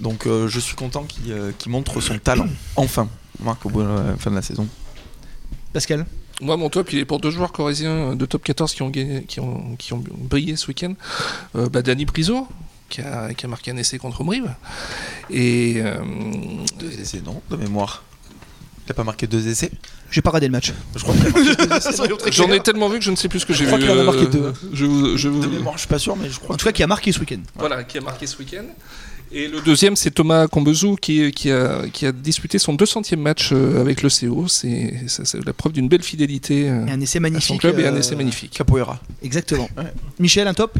Donc 0.00 0.26
euh, 0.26 0.46
je 0.46 0.60
suis 0.60 0.76
content 0.76 1.04
qu'il 1.04 1.32
euh, 1.32 1.52
qu'il 1.56 1.72
montre 1.72 2.02
son 2.02 2.18
talent 2.18 2.46
enfin, 2.76 3.08
Marc, 3.42 3.64
au 3.64 3.70
bout 3.70 3.82
de 3.82 3.88
la 3.88 4.16
fin 4.18 4.30
de 4.30 4.36
la 4.36 4.42
saison. 4.42 4.68
Pascal? 5.72 6.04
Moi, 6.42 6.58
mon 6.58 6.68
top, 6.68 6.92
il 6.92 6.98
est 6.98 7.06
pour 7.06 7.18
deux 7.18 7.30
joueurs 7.30 7.50
corésiens 7.52 8.14
de 8.14 8.26
top 8.26 8.42
14 8.44 8.74
qui 8.74 8.82
ont, 8.82 8.90
gagné, 8.90 9.24
qui 9.24 9.40
ont, 9.40 9.74
qui 9.78 9.94
ont 9.94 10.04
brillé 10.06 10.54
ce 10.56 10.66
week-end. 10.68 10.92
Euh, 11.54 11.70
bah, 11.70 11.80
Danny 11.80 12.04
Brizo, 12.04 12.46
qui 12.90 13.00
a, 13.00 13.32
qui 13.32 13.46
a 13.46 13.48
marqué 13.48 13.70
un 13.70 13.76
essai 13.78 13.96
contre 13.96 14.22
Brive. 14.22 14.54
Et 15.30 15.76
euh, 15.78 15.96
Deux 16.78 16.92
essais, 17.00 17.22
non, 17.24 17.40
de 17.50 17.56
mémoire. 17.56 18.04
Il 18.86 18.90
a 18.92 18.94
pas 18.94 19.04
marqué 19.04 19.26
deux 19.26 19.46
essais 19.48 19.70
J'ai 20.10 20.22
pas 20.22 20.30
radé 20.30 20.46
le 20.46 20.52
match. 20.52 20.72
Je 20.94 21.02
crois 21.02 21.14
j'en 22.30 22.52
ai 22.52 22.60
tellement 22.60 22.88
vu 22.88 22.98
que 22.98 23.04
je 23.04 23.10
ne 23.10 23.16
sais 23.16 23.28
plus 23.28 23.40
ce 23.40 23.46
que 23.46 23.52
j'ai 23.52 23.64
Je 23.64 23.70
vu. 23.70 23.76
crois 23.76 23.78
qu'il 23.80 23.90
en 23.90 24.00
a 24.00 24.04
marqué 24.04 24.22
euh, 24.22 24.26
deux. 24.26 24.52
Je 24.72 24.84
vous, 24.84 25.16
je 25.16 25.28
vous- 25.28 25.40
De 25.40 25.46
mémoire, 25.48 25.74
je 25.74 25.80
suis 25.80 25.88
pas 25.88 25.98
sûr, 25.98 26.16
mais 26.16 26.30
je 26.30 26.38
crois. 26.38 26.54
En 26.54 26.58
tout 26.58 26.66
cas, 26.66 26.72
qui 26.72 26.82
a 26.82 26.86
marqué 26.86 27.10
ce 27.12 27.18
week-end. 27.18 27.40
Voilà, 27.56 27.82
qui 27.84 27.98
a 27.98 28.00
marqué 28.00 28.26
ce 28.26 28.38
week-end. 28.38 28.64
Et 29.32 29.48
le 29.48 29.60
deuxième, 29.60 29.96
c'est 29.96 30.12
Thomas 30.12 30.46
Combezou 30.46 30.94
qui, 30.94 31.32
qui, 31.32 31.50
a, 31.50 31.82
qui 31.92 32.06
a 32.06 32.12
disputé 32.12 32.60
son 32.60 32.74
200e 32.76 33.16
match 33.16 33.50
euh, 33.52 33.80
avec 33.80 34.02
le 34.02 34.08
CO. 34.08 34.46
C'est 34.46 34.94
la 35.44 35.52
preuve 35.52 35.72
d'une 35.72 35.88
belle 35.88 36.04
fidélité 36.04 36.70
euh, 36.70 36.86
Et 36.86 36.92
un 36.92 37.00
essai 37.00 37.18
à 37.18 37.22
magnifique. 37.22 37.48
son 37.48 37.56
club 37.58 37.80
et 37.80 37.86
un 37.88 37.96
essai 37.96 38.14
magnifique. 38.14 38.52
Capoeira. 38.52 39.00
Exactement. 39.24 39.68
Ouais. 39.76 39.92
Michel, 40.20 40.46
un 40.46 40.54
top? 40.54 40.78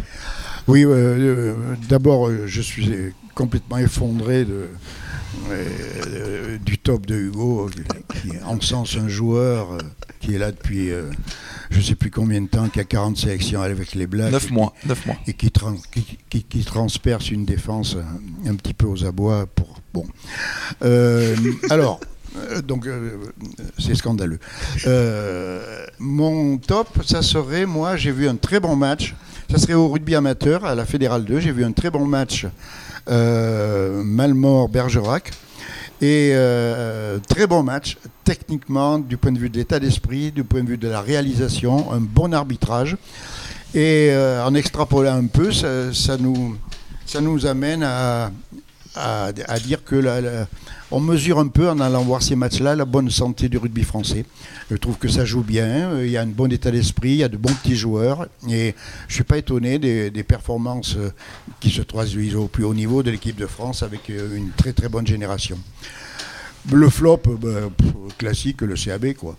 Oui, 0.68 0.84
euh, 0.84 0.90
euh, 0.90 1.54
d'abord, 1.88 2.30
je 2.46 2.60
suis 2.62 2.88
complètement 3.34 3.78
effondré 3.78 4.44
de, 4.44 4.68
euh, 5.50 6.58
du 6.58 6.78
top 6.78 7.06
de 7.06 7.14
Hugo, 7.16 7.70
qui 8.20 8.30
encense 8.46 8.96
un 8.96 9.08
joueur 9.08 9.72
euh, 9.72 9.78
qui 10.20 10.34
est 10.34 10.38
là 10.38 10.50
depuis 10.52 10.90
euh, 10.90 11.10
je 11.70 11.78
ne 11.78 11.82
sais 11.82 11.94
plus 11.94 12.10
combien 12.10 12.40
de 12.40 12.46
temps, 12.48 12.68
qui 12.68 12.80
a 12.80 12.84
40 12.84 13.16
sélections 13.16 13.60
avec 13.62 13.94
les 13.94 14.06
Blacks. 14.06 14.32
Neuf 14.32 14.48
et 14.50 14.54
mois. 14.54 14.72
Neuf 14.86 15.04
mois. 15.06 15.16
et 15.26 15.32
qui, 15.34 15.48
tran- 15.50 15.76
qui, 15.92 16.18
qui- 16.28 16.42
qui 16.44 16.64
transperce 16.64 17.30
une 17.30 17.44
défense 17.44 17.96
un, 17.96 18.50
un 18.50 18.54
petit 18.54 18.74
peu 18.74 18.86
aux 18.86 19.04
abois 19.04 19.46
pour 19.46 19.80
bon. 19.92 20.06
Euh, 20.82 21.34
alors. 21.70 22.00
euh, 22.36 22.62
Donc 22.62 22.86
euh, 22.86 23.16
c'est 23.78 23.94
scandaleux. 23.94 24.38
Euh, 24.86 25.86
mon 25.98 26.58
top, 26.58 26.88
ça 27.04 27.22
serait 27.22 27.66
moi, 27.66 27.96
j'ai 27.96 28.12
vu 28.12 28.28
un 28.28 28.36
très 28.36 28.60
bon 28.60 28.76
match. 28.76 29.14
Ça 29.50 29.58
serait 29.58 29.74
au 29.74 29.88
rugby 29.88 30.14
amateur 30.16 30.64
à 30.64 30.74
la 30.74 30.84
Fédérale 30.84 31.24
2. 31.24 31.38
J'ai 31.40 31.52
vu 31.52 31.64
un 31.64 31.72
très 31.72 31.90
bon 31.90 32.04
match 32.06 32.44
euh, 32.44 32.48
Malmort-Bergerac. 33.08 35.32
Et 36.02 36.32
euh, 36.34 37.18
très 37.26 37.46
bon 37.46 37.62
match, 37.62 37.96
techniquement, 38.24 38.98
du 38.98 39.16
point 39.16 39.32
de 39.32 39.38
vue 39.38 39.48
de 39.48 39.56
l'état 39.56 39.80
d'esprit, 39.80 40.30
du 40.30 40.44
point 40.44 40.62
de 40.62 40.68
vue 40.68 40.76
de 40.76 40.88
la 40.88 41.00
réalisation, 41.00 41.90
un 41.90 42.00
bon 42.00 42.34
arbitrage. 42.34 42.98
Et 43.74 44.10
euh, 44.10 44.44
en 44.44 44.54
extrapolant 44.54 45.14
un 45.14 45.26
peu, 45.26 45.52
ça 45.52 46.18
nous 46.18 47.46
amène 47.46 47.82
à, 47.82 48.30
à, 48.96 49.32
dire 49.60 49.84
que 49.84 49.96
la- 49.96 50.46
on 50.90 51.00
mesure 51.00 51.38
un 51.38 51.48
peu 51.48 51.68
en 51.68 51.80
allant 51.80 52.02
voir 52.02 52.22
ces 52.22 52.36
matchs-là 52.36 52.76
la 52.76 52.84
bonne 52.84 53.10
santé 53.10 53.48
du 53.48 53.58
rugby 53.58 53.82
français. 53.82 54.24
Je 54.70 54.76
trouve 54.76 54.96
que 54.96 55.08
ça 55.08 55.24
joue 55.24 55.42
bien, 55.42 56.00
il 56.00 56.10
y 56.10 56.16
a 56.16 56.22
un 56.22 56.26
bon 56.26 56.50
état 56.52 56.70
d'esprit, 56.70 57.10
il 57.10 57.16
y 57.16 57.24
a 57.24 57.28
de 57.28 57.36
bons 57.36 57.52
petits 57.54 57.76
joueurs. 57.76 58.26
Et 58.48 58.74
je 59.08 59.12
ne 59.12 59.14
suis 59.14 59.24
pas 59.24 59.38
étonné 59.38 59.78
des, 59.78 60.22
performances 60.22 60.96
euh, 60.96 61.12
qui 61.60 61.70
se 61.70 61.82
traduisent 61.82 62.34
au 62.34 62.48
plus 62.48 62.64
haut 62.64 62.74
niveau 62.74 63.02
de 63.02 63.10
l'équipe 63.10 63.36
de 63.36 63.46
France 63.46 63.82
avec 63.82 64.10
euh, 64.10 64.36
une 64.36 64.50
très 64.50 64.72
très 64.72 64.88
bonne 64.88 65.06
génération. 65.06 65.58
Le 66.72 66.90
flop, 66.90 67.22
euh, 67.44 67.68
pff, 67.68 67.92
classique, 68.18 68.62
le 68.62 68.74
CAB 68.74 69.12
quoi. 69.14 69.36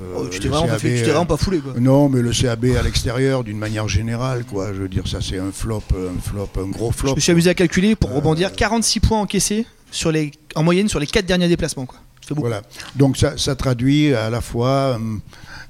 Euh, 0.00 0.14
Oh, 0.16 0.26
Tu 0.30 0.40
t'es 0.40 0.48
vraiment, 0.48 0.66
pas 0.66 0.72
CAB, 0.72 0.80
fait- 0.80 0.96
tu 0.96 1.02
t'es 1.02 1.08
euh, 1.08 1.12
vraiment 1.12 1.26
pas 1.26 1.36
foulé 1.36 1.58
quoi. 1.58 1.74
non, 1.78 2.08
mais 2.08 2.22
le 2.22 2.32
CAB 2.32 2.64
à 2.78 2.82
l'extérieur, 2.82 3.44
d'une 3.44 3.58
manière 3.58 3.88
générale, 3.88 4.44
quoi. 4.44 4.68
Je 4.72 4.80
veux 4.82 4.88
dire, 4.88 5.06
ça 5.06 5.18
c'est 5.20 5.38
un 5.38 5.52
flop, 5.52 5.82
un 5.94 6.20
flop, 6.20 6.48
un 6.58 6.68
gros 6.68 6.90
Je 6.92 6.96
flop. 6.98 7.14
me 7.14 7.20
suis 7.20 7.32
amusé 7.32 7.50
à 7.50 7.54
calculer 7.54 7.94
pour 7.96 8.10
Euh, 8.10 8.14
rebondir 8.16 8.52
46 8.52 9.00
points 9.00 9.20
encaissés 9.20 9.66
sur 9.90 10.10
les, 10.10 10.30
en 10.54 10.62
moyenne 10.62 10.88
sur 10.88 10.98
les 11.00 11.06
4 11.06 11.26
derniers 11.26 11.48
déplacements. 11.48 11.86
Quoi. 11.86 11.98
Voilà. 12.36 12.62
Donc 12.96 13.16
ça, 13.18 13.36
ça 13.36 13.54
traduit 13.56 14.14
à 14.14 14.30
la 14.30 14.40
fois 14.40 14.94
un 14.94 15.18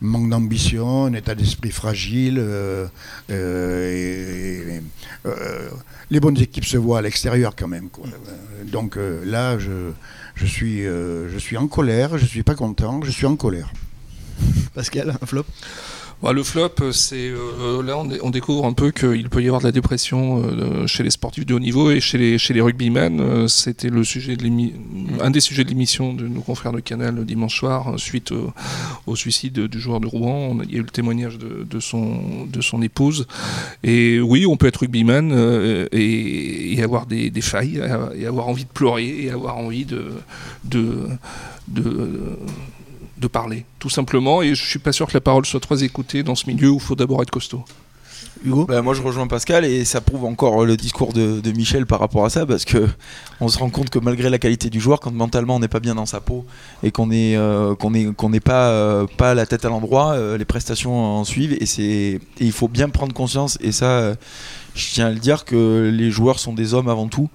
manque 0.01 0.29
d'ambition, 0.31 1.07
un 1.07 1.13
état 1.15 1.35
d'esprit 1.35 1.71
fragile. 1.73 2.37
euh, 2.39 2.87
euh, 3.31 4.79
et- 4.79 4.83
euh, 5.27 5.69
les 6.11 6.21
bonnes 6.21 6.39
équipes 6.41 6.65
se 6.67 6.77
voient 6.77 6.99
à 6.99 7.03
l'extérieur 7.03 7.55
quand 7.57 7.69
même. 7.69 7.89
quoi. 7.89 8.05
Donc 8.71 8.97
là, 9.25 9.59
je, 9.59 9.91
je, 10.37 10.47
suis, 10.47 10.83
je 10.85 11.37
suis 11.39 11.57
en 11.57 11.67
colère, 11.67 12.19
je 12.19 12.27
suis 12.27 12.43
pas 12.43 12.55
content, 12.55 13.01
je 13.03 13.11
suis 13.11 13.27
en 13.27 13.35
colère. 13.37 13.73
Pascal, 14.75 15.17
un 15.21 15.27
flop. 15.27 15.45
Bah, 16.23 16.33
le 16.33 16.45
flop, 16.45 16.71
euh, 16.83 16.93
c'est 16.93 17.31
euh, 17.31 17.83
là 17.83 17.99
on, 17.99 18.05
dé- 18.05 18.21
on 18.23 18.31
découvre 18.31 18.65
un 18.65 18.73
peu 18.73 18.93
qu'il 18.93 19.29
peut 19.29 19.43
y 19.43 19.47
avoir 19.47 19.61
de 19.61 19.67
la 19.67 19.73
dépression 19.73 20.41
euh, 20.45 20.87
chez 20.87 21.03
les 21.03 21.11
sportifs 21.11 21.45
de 21.45 21.53
haut 21.53 21.59
niveau 21.59 21.91
et 21.91 21.99
chez 21.99 22.17
les 22.17 22.39
chez 22.39 22.61
rugbymen. 22.61 23.21
Euh, 23.21 23.49
C'était 23.49 23.89
un 23.89 25.31
des 25.31 25.41
sujets 25.41 25.65
de 25.65 25.69
l'émission 25.69 26.15
de 26.15 26.29
nos 26.29 26.43
confrères 26.43 26.71
de 26.71 26.79
Canal 26.79 27.17
le 27.17 27.25
dimanche 27.25 27.59
soir 27.59 27.95
euh, 27.95 27.99
suite 27.99 28.33
au, 29.07 29.17
suicide 29.17 29.67
du 29.67 29.81
joueur 29.81 29.99
de 29.99 30.07
Rouen. 30.07 30.59
Il 30.63 30.71
y 30.71 30.75
a 30.77 30.79
eu 30.79 30.83
le 30.83 30.91
témoignage 30.91 31.39
de, 31.39 31.81
son 31.81 32.83
épouse. 32.83 33.27
Et 33.83 34.21
oui, 34.21 34.47
on 34.47 34.57
peut 34.57 34.69
être 34.69 34.77
rugbyman 34.77 35.33
euh, 35.33 35.89
et, 35.91 36.81
avoir 36.85 37.07
des, 37.07 37.33
failles 37.41 37.81
euh, 37.81 38.15
et 38.15 38.27
avoir 38.27 38.47
envie 38.47 38.65
de 38.65 38.71
pleurer 38.71 39.25
et 39.25 39.31
avoir 39.31 39.57
envie 39.57 39.87
de 39.87 40.13
de 43.23 43.29
parler, 43.29 43.65
tout 43.79 43.89
simplement. 43.89 44.43
Et 44.43 44.55
je 44.55 44.63
suis 44.63 44.79
pas 44.79 44.93
sûr 44.93 45.07
que 45.07 45.15
la 45.15 45.23
parole 45.23 45.47
soit 45.47 45.61
très 45.61 45.83
écoutée 45.83 46.23
dans 46.23 46.35
ce 46.35 46.47
milieu 46.47 46.69
où 46.69 46.75
il 46.75 46.81
faut 46.81 46.97
d'abord 46.97 47.23
être 47.23 47.31
costaud. 47.31 47.65
Hugo? 48.45 48.67
Bah, 48.67 48.83
moi 48.83 48.95
je 48.95 49.03
rejoins 49.03 49.27
Pascal 49.27 49.65
et 49.65 49.85
ça 49.85 50.01
prouve 50.01 50.25
encore 50.25 50.65
le 50.65 50.77
discours 50.77 51.13
de, 51.13 51.41
de 51.41 51.53
Michel 51.53 51.87
par 51.87 52.01
rapport 52.01 52.25
à 52.25 52.31
ça 52.31 52.45
parce 52.45 52.65
que 52.65 52.89
on 53.41 53.49
se 53.49 53.59
rend 53.59 53.71
compte 53.71 53.91
que 53.91 53.99
malgré 53.99 54.31
la 54.31 54.39
qualité 54.39 54.69
du 54.71 54.81
joueur, 54.81 55.01
quand 55.01 55.13
mentalement 55.13 55.57
on 55.57 55.61
n'est 55.61 55.69
pas 55.69 55.81
bien 55.81 55.95
dans 55.95 56.07
sa 56.07 56.21
peau 56.21 56.45
et 56.83 56.91
qu'on 56.91 57.11
est 57.11 57.37
euh, 57.37 57.75
qu'on 57.75 57.95
est 57.95 58.13
qu'on 58.15 58.31
n'est 58.31 58.41
pas 58.41 58.71
euh, 58.71 59.07
pas 59.17 59.35
la 59.35 59.47
tête 59.47 59.65
à 59.65 59.69
l'endroit, 59.69 60.13
euh, 60.13 60.37
les 60.39 60.45
prestations 60.45 60.95
en 60.95 61.25
suivent 61.25 61.57
et 61.61 61.67
c'est 61.67 61.85
et 61.85 62.21
il 62.41 62.53
faut 62.53 62.69
bien 62.69 62.89
prendre 62.89 63.15
conscience 63.15 63.59
et 63.61 63.73
ça 63.73 63.87
euh, 63.87 64.15
je 64.75 64.93
tiens 64.93 65.07
à 65.07 65.11
le 65.11 65.19
dire 65.21 65.45
que 65.45 65.91
les 65.93 66.11
joueurs 66.11 66.39
sont 66.39 66.53
des 66.55 66.75
hommes 66.75 66.89
avant 66.89 67.09
tout. 67.09 67.29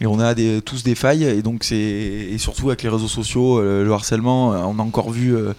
Et 0.00 0.06
on 0.06 0.18
a 0.18 0.34
tous 0.64 0.82
des 0.82 0.94
failles, 0.94 1.24
et 1.24 1.42
donc 1.42 1.62
c'est 1.62 1.76
et 1.76 2.38
surtout 2.38 2.68
avec 2.68 2.82
les 2.82 2.88
réseaux 2.88 3.08
sociaux, 3.08 3.58
euh, 3.58 3.84
le 3.84 3.92
harcèlement, 3.92 4.48
on 4.50 4.78
a 4.78 4.82
encore 4.82 5.10
vu 5.10 5.36
euh, 5.36 5.52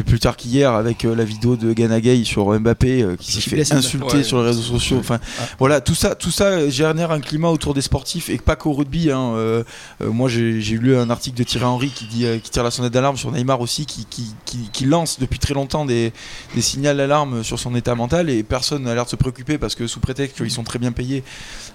plus 0.00 0.18
tard 0.18 0.36
qu'hier 0.36 0.72
avec 0.72 1.04
euh, 1.04 1.14
la 1.14 1.24
vidéo 1.24 1.56
de 1.56 1.72
Ganagay 1.72 2.24
sur 2.24 2.46
Mbappé 2.58 3.02
euh, 3.02 3.16
qui 3.16 3.30
s'est 3.32 3.40
fait 3.42 3.72
insulter 3.74 4.16
Ouais. 4.18 4.22
sur 4.24 4.38
les 4.40 4.46
réseaux 4.46 4.62
sociaux. 4.62 4.96
Enfin, 4.98 5.18
voilà, 5.58 5.80
tout 5.82 5.94
ça, 5.94 6.14
tout 6.14 6.30
ça 6.30 6.44
euh, 6.46 6.70
génère 6.70 7.10
un 7.10 7.20
climat 7.20 7.48
autour 7.50 7.74
des 7.74 7.82
sportifs 7.82 8.30
et 8.30 8.38
pas 8.38 8.56
qu'au 8.56 8.72
rugby. 8.72 9.10
hein. 9.10 9.34
Euh, 9.36 9.62
euh, 10.00 10.10
moi, 10.10 10.28
j'ai 10.30 10.52
lu 10.78 10.96
un 10.96 11.10
article 11.10 11.36
de 11.36 11.42
Thierry 11.44 11.66
Henry 11.66 11.90
qui 11.90 12.06
dit, 12.06 12.24
euh, 12.26 12.38
qui 12.38 12.50
tire 12.50 12.62
la 12.64 12.70
sonnette 12.70 12.92
d'alarme 12.92 13.16
sur 13.18 13.30
Neymar 13.30 13.60
aussi, 13.60 13.84
qui, 13.86 14.06
qui, 14.06 14.34
qui- 14.46 14.70
qui 14.72 14.84
lance 14.86 15.18
depuis 15.20 15.38
très 15.38 15.54
longtemps 15.54 15.84
des, 15.84 16.12
des 16.54 16.62
signaux 16.62 16.94
d'alarme 16.94 17.44
sur 17.44 17.58
son 17.58 17.74
état 17.74 17.94
mental 17.94 18.30
et 18.30 18.42
personne 18.42 18.84
n'a 18.84 18.94
l'air 18.94 19.04
de 19.04 19.10
se 19.10 19.16
préoccuper 19.16 19.58
parce 19.58 19.74
que 19.74 19.86
sous 19.86 20.00
prétexte 20.00 20.36
qu'ils 20.38 20.50
sont 20.50 20.64
très 20.64 20.78
bien 20.78 20.92
payés. 20.92 21.22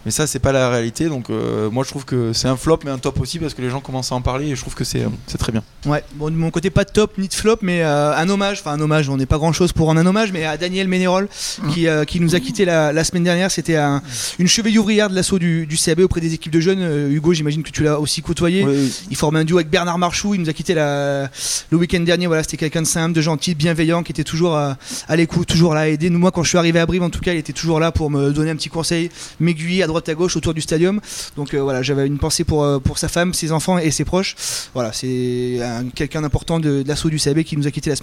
Mais 0.06 0.12
ça, 0.12 0.26
c'est 0.28 0.40
pas 0.40 0.52
la 0.52 0.70
réalité. 0.70 1.08
Donc, 1.10 1.30
moi, 1.30 1.84
je 1.84 1.90
trouve 1.90 2.06
que 2.06 2.34
c'est 2.34 2.48
un 2.48 2.58
flop, 2.58 2.80
mais 2.86 2.92
un 2.92 2.98
top 2.98 3.20
aussi 3.20 3.38
parce 3.40 3.54
que 3.54 3.62
les 3.62 3.70
gens 3.70 3.80
commencent 3.82 4.12
à 4.12 4.16
en 4.16 4.22
parler 4.22 4.48
et 4.48 4.56
je 4.56 4.62
trouve 4.62 4.74
que 4.76 4.84
c'est 4.84 5.06
très 5.38 5.52
bien. 5.52 5.64
Ouais, 5.86 6.04
bon, 6.16 6.30
de 6.32 6.36
mon 6.36 6.50
côté, 6.52 6.70
pas 6.70 6.84
de 6.84 6.92
top 6.92 7.18
ni 7.18 7.28
de 7.28 7.34
flop, 7.34 7.58
mais 7.62 7.82
un 8.16 8.30
hommage, 8.30 8.60
enfin 8.62 8.72
un 8.74 8.80
hommage, 8.82 9.10
on 9.10 9.18
n'est 9.18 9.26
pas 9.26 9.38
grand 9.38 9.54
chose 9.54 9.74
pour 9.74 9.88
rendre 9.88 10.00
un 10.00 10.06
hommage, 10.06 10.32
mais 10.32 10.46
à 10.46 10.58
Daniel 10.58 10.88
Ménérol 10.88 11.28
qui, 11.74 11.88
euh, 11.88 12.06
qui 12.06 12.20
nous 12.20 12.36
a 12.36 12.40
quitté 12.40 12.66
la, 12.66 12.94
la 12.94 13.04
semaine 13.04 13.24
dernière. 13.24 13.50
C'était 13.52 13.76
un- 13.76 14.02
une 14.40 14.48
cheville 14.48 14.78
ouvrière 14.80 15.10
de 15.10 15.16
l'assaut 15.16 15.40
du, 15.40 15.66
du 15.66 15.78
CAB 15.78 16.00
auprès 16.02 16.22
des 16.22 16.34
équipes 16.34 16.52
de 16.54 16.60
jeunes. 16.60 16.80
Euh, 16.82 17.10
Hugo, 17.10 17.34
j'imagine 17.34 17.64
que 17.64 17.72
tu 17.72 17.84
l'as 17.84 18.00
aussi 18.00 18.22
côtoyé. 18.22 18.64
Oui. 18.64 18.92
Il 19.10 19.16
formait 19.16 19.40
un 19.40 19.46
duo 19.46 19.58
avec 19.58 19.70
Bernard 19.70 19.98
Marchou. 19.98 20.34
Il 20.36 20.42
nous 20.42 20.50
a 20.50 20.54
quitté 20.54 20.74
la- 20.74 21.30
le 21.72 21.78
week-end 21.78 22.00
dernier. 22.02 22.28
Voilà, 22.28 22.44
c'était 22.44 22.58
quelqu'un 22.58 22.82
de 22.82 22.88
simple, 22.88 23.14
de 23.14 23.22
gentil, 23.22 23.54
de 23.54 23.58
bienveillant, 23.58 24.04
qui 24.04 24.12
était 24.12 24.24
toujours 24.24 24.56
à, 24.56 24.78
à 25.08 25.16
l'écoute, 25.16 25.48
toujours 25.48 25.74
là 25.74 25.82
à 25.82 25.88
aider. 25.88 26.10
Nous, 26.10 26.20
moi, 26.20 26.32
quand 26.32 26.44
je 26.44 26.50
suis 26.50 26.58
arrivé 26.58 26.80
à 26.80 26.86
Brive, 26.86 27.04
en 27.04 27.10
tout 27.10 27.20
cas, 27.22 27.34
il 27.34 27.40
était 27.40 27.54
toujours 27.54 27.80
là 27.80 27.92
pour 27.92 28.10
me 28.10 28.32
donner 28.32 28.52
un 28.52 28.56
petit 28.56 28.70
conseil, 28.70 29.10
m'aiguiller 29.40 29.84
à 29.84 29.88
droite 29.88 30.08
à 30.10 30.14
gauche 30.16 30.36
autour 30.36 30.54
du 30.54 30.62
stadium. 30.62 31.00
Donc 31.36 31.54
euh, 31.54 31.62
voilà, 31.62 31.82
j'avais 31.82 32.08
une 32.08 32.18
pensée 32.18 32.44
pour, 32.44 32.64
euh, 32.64 32.80
pour 32.80 32.98
sa 32.98 33.08
femme, 33.10 33.34
ses 33.34 33.52
enfants 33.52 33.78
et 33.78 33.92
ses 33.92 34.06
proches. 34.06 34.36
Voilà, 34.74 34.94
c'est 34.94 35.60
un- 35.62 35.90
quelqu'un 35.94 36.22
d'important 36.22 36.60
de, 36.60 36.82
de 36.84 36.88
l'assaut 36.88 37.10
du 37.10 37.20
CAB 37.20 37.44
qui 37.44 37.58
nous 37.58 37.68
a 37.68 37.72
quitté 37.72 37.90
la 37.90 37.96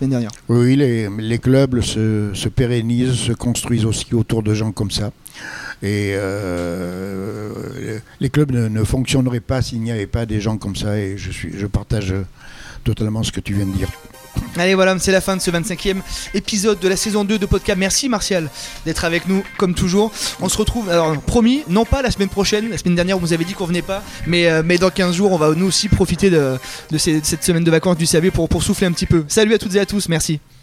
Oui, 0.49 0.77
les, 0.77 1.39
clubs 1.39 1.81
se, 1.81 2.31
se 2.35 2.49
pérennisent, 2.49 3.15
se 3.15 3.33
construisent 3.33 3.85
aussi 3.85 4.15
autour 4.15 4.43
de 4.43 4.55
gens 4.55 4.73
comme 4.73 4.91
ça. 4.91 5.13
Et 5.83 6.15
euh, 6.15 7.99
les 8.21 8.31
clubs 8.31 8.53
ne, 8.53 8.69
ne 8.69 8.85
fonctionneraient 8.85 9.41
pas 9.41 9.63
s'il 9.63 9.81
n'y 9.81 9.91
avait 9.91 10.07
pas 10.07 10.27
des 10.27 10.41
gens 10.41 10.57
comme 10.57 10.77
ça. 10.77 10.99
Et 10.99 11.17
je, 11.19 11.31
suis, 11.31 11.53
je 11.57 11.67
partage 11.67 12.15
totalement 12.85 13.23
ce 13.23 13.33
que 13.33 13.41
tu 13.41 13.55
viens 13.55 13.67
de 13.67 13.73
dire. 13.73 13.91
Allez 14.57 14.75
voilà, 14.75 14.97
c'est 14.99 15.12
la 15.12 15.20
fin 15.20 15.37
de 15.37 15.42
ce 15.42 15.51
25e 15.51 15.97
épisode 16.33 16.79
de 16.79 16.88
la 16.88 16.97
saison 16.97 17.25
2 17.25 17.38
de 17.38 17.47
podcast. 17.47 17.79
Merci 17.79 18.09
Martial 18.09 18.49
d'être 18.87 19.05
avec 19.05 19.27
nous 19.27 19.42
comme 19.57 19.75
toujours. 19.75 20.12
On 20.40 20.49
se 20.49 20.57
retrouve, 20.57 20.88
alors 20.90 21.20
promis, 21.20 21.62
non 21.68 21.85
pas 21.85 22.03
la 22.03 22.11
semaine 22.11 22.29
prochaine, 22.29 22.70
la 22.70 22.79
semaine 22.79 22.94
dernière 22.94 23.18
vous 23.18 23.33
avez 23.33 23.44
dit 23.44 23.55
qu'on 23.55 23.66
venait 23.66 23.83
pas, 23.83 24.03
mais, 24.27 24.49
euh, 24.49 24.62
mais 24.64 24.79
dans 24.79 24.90
15 24.90 25.14
jours 25.14 25.33
on 25.33 25.38
va 25.38 25.55
nous 25.55 25.66
aussi 25.66 25.88
profiter 25.88 26.31
de 26.31 26.59
cette 26.99 27.44
semaine 27.44 27.64
de 27.64 27.70
vacances 27.70 27.97
du 27.97 28.07
CAB 28.07 28.31
pour, 28.31 28.49
pour 28.49 28.62
souffler 28.62 28.87
un 28.87 28.92
petit 28.92 29.07
peu. 29.07 29.25
Salut 29.29 29.55
à 29.55 29.59
toutes 29.59 29.75
et 29.75 29.81
à 29.81 29.87
tous, 29.87 30.09
merci. 30.09 30.40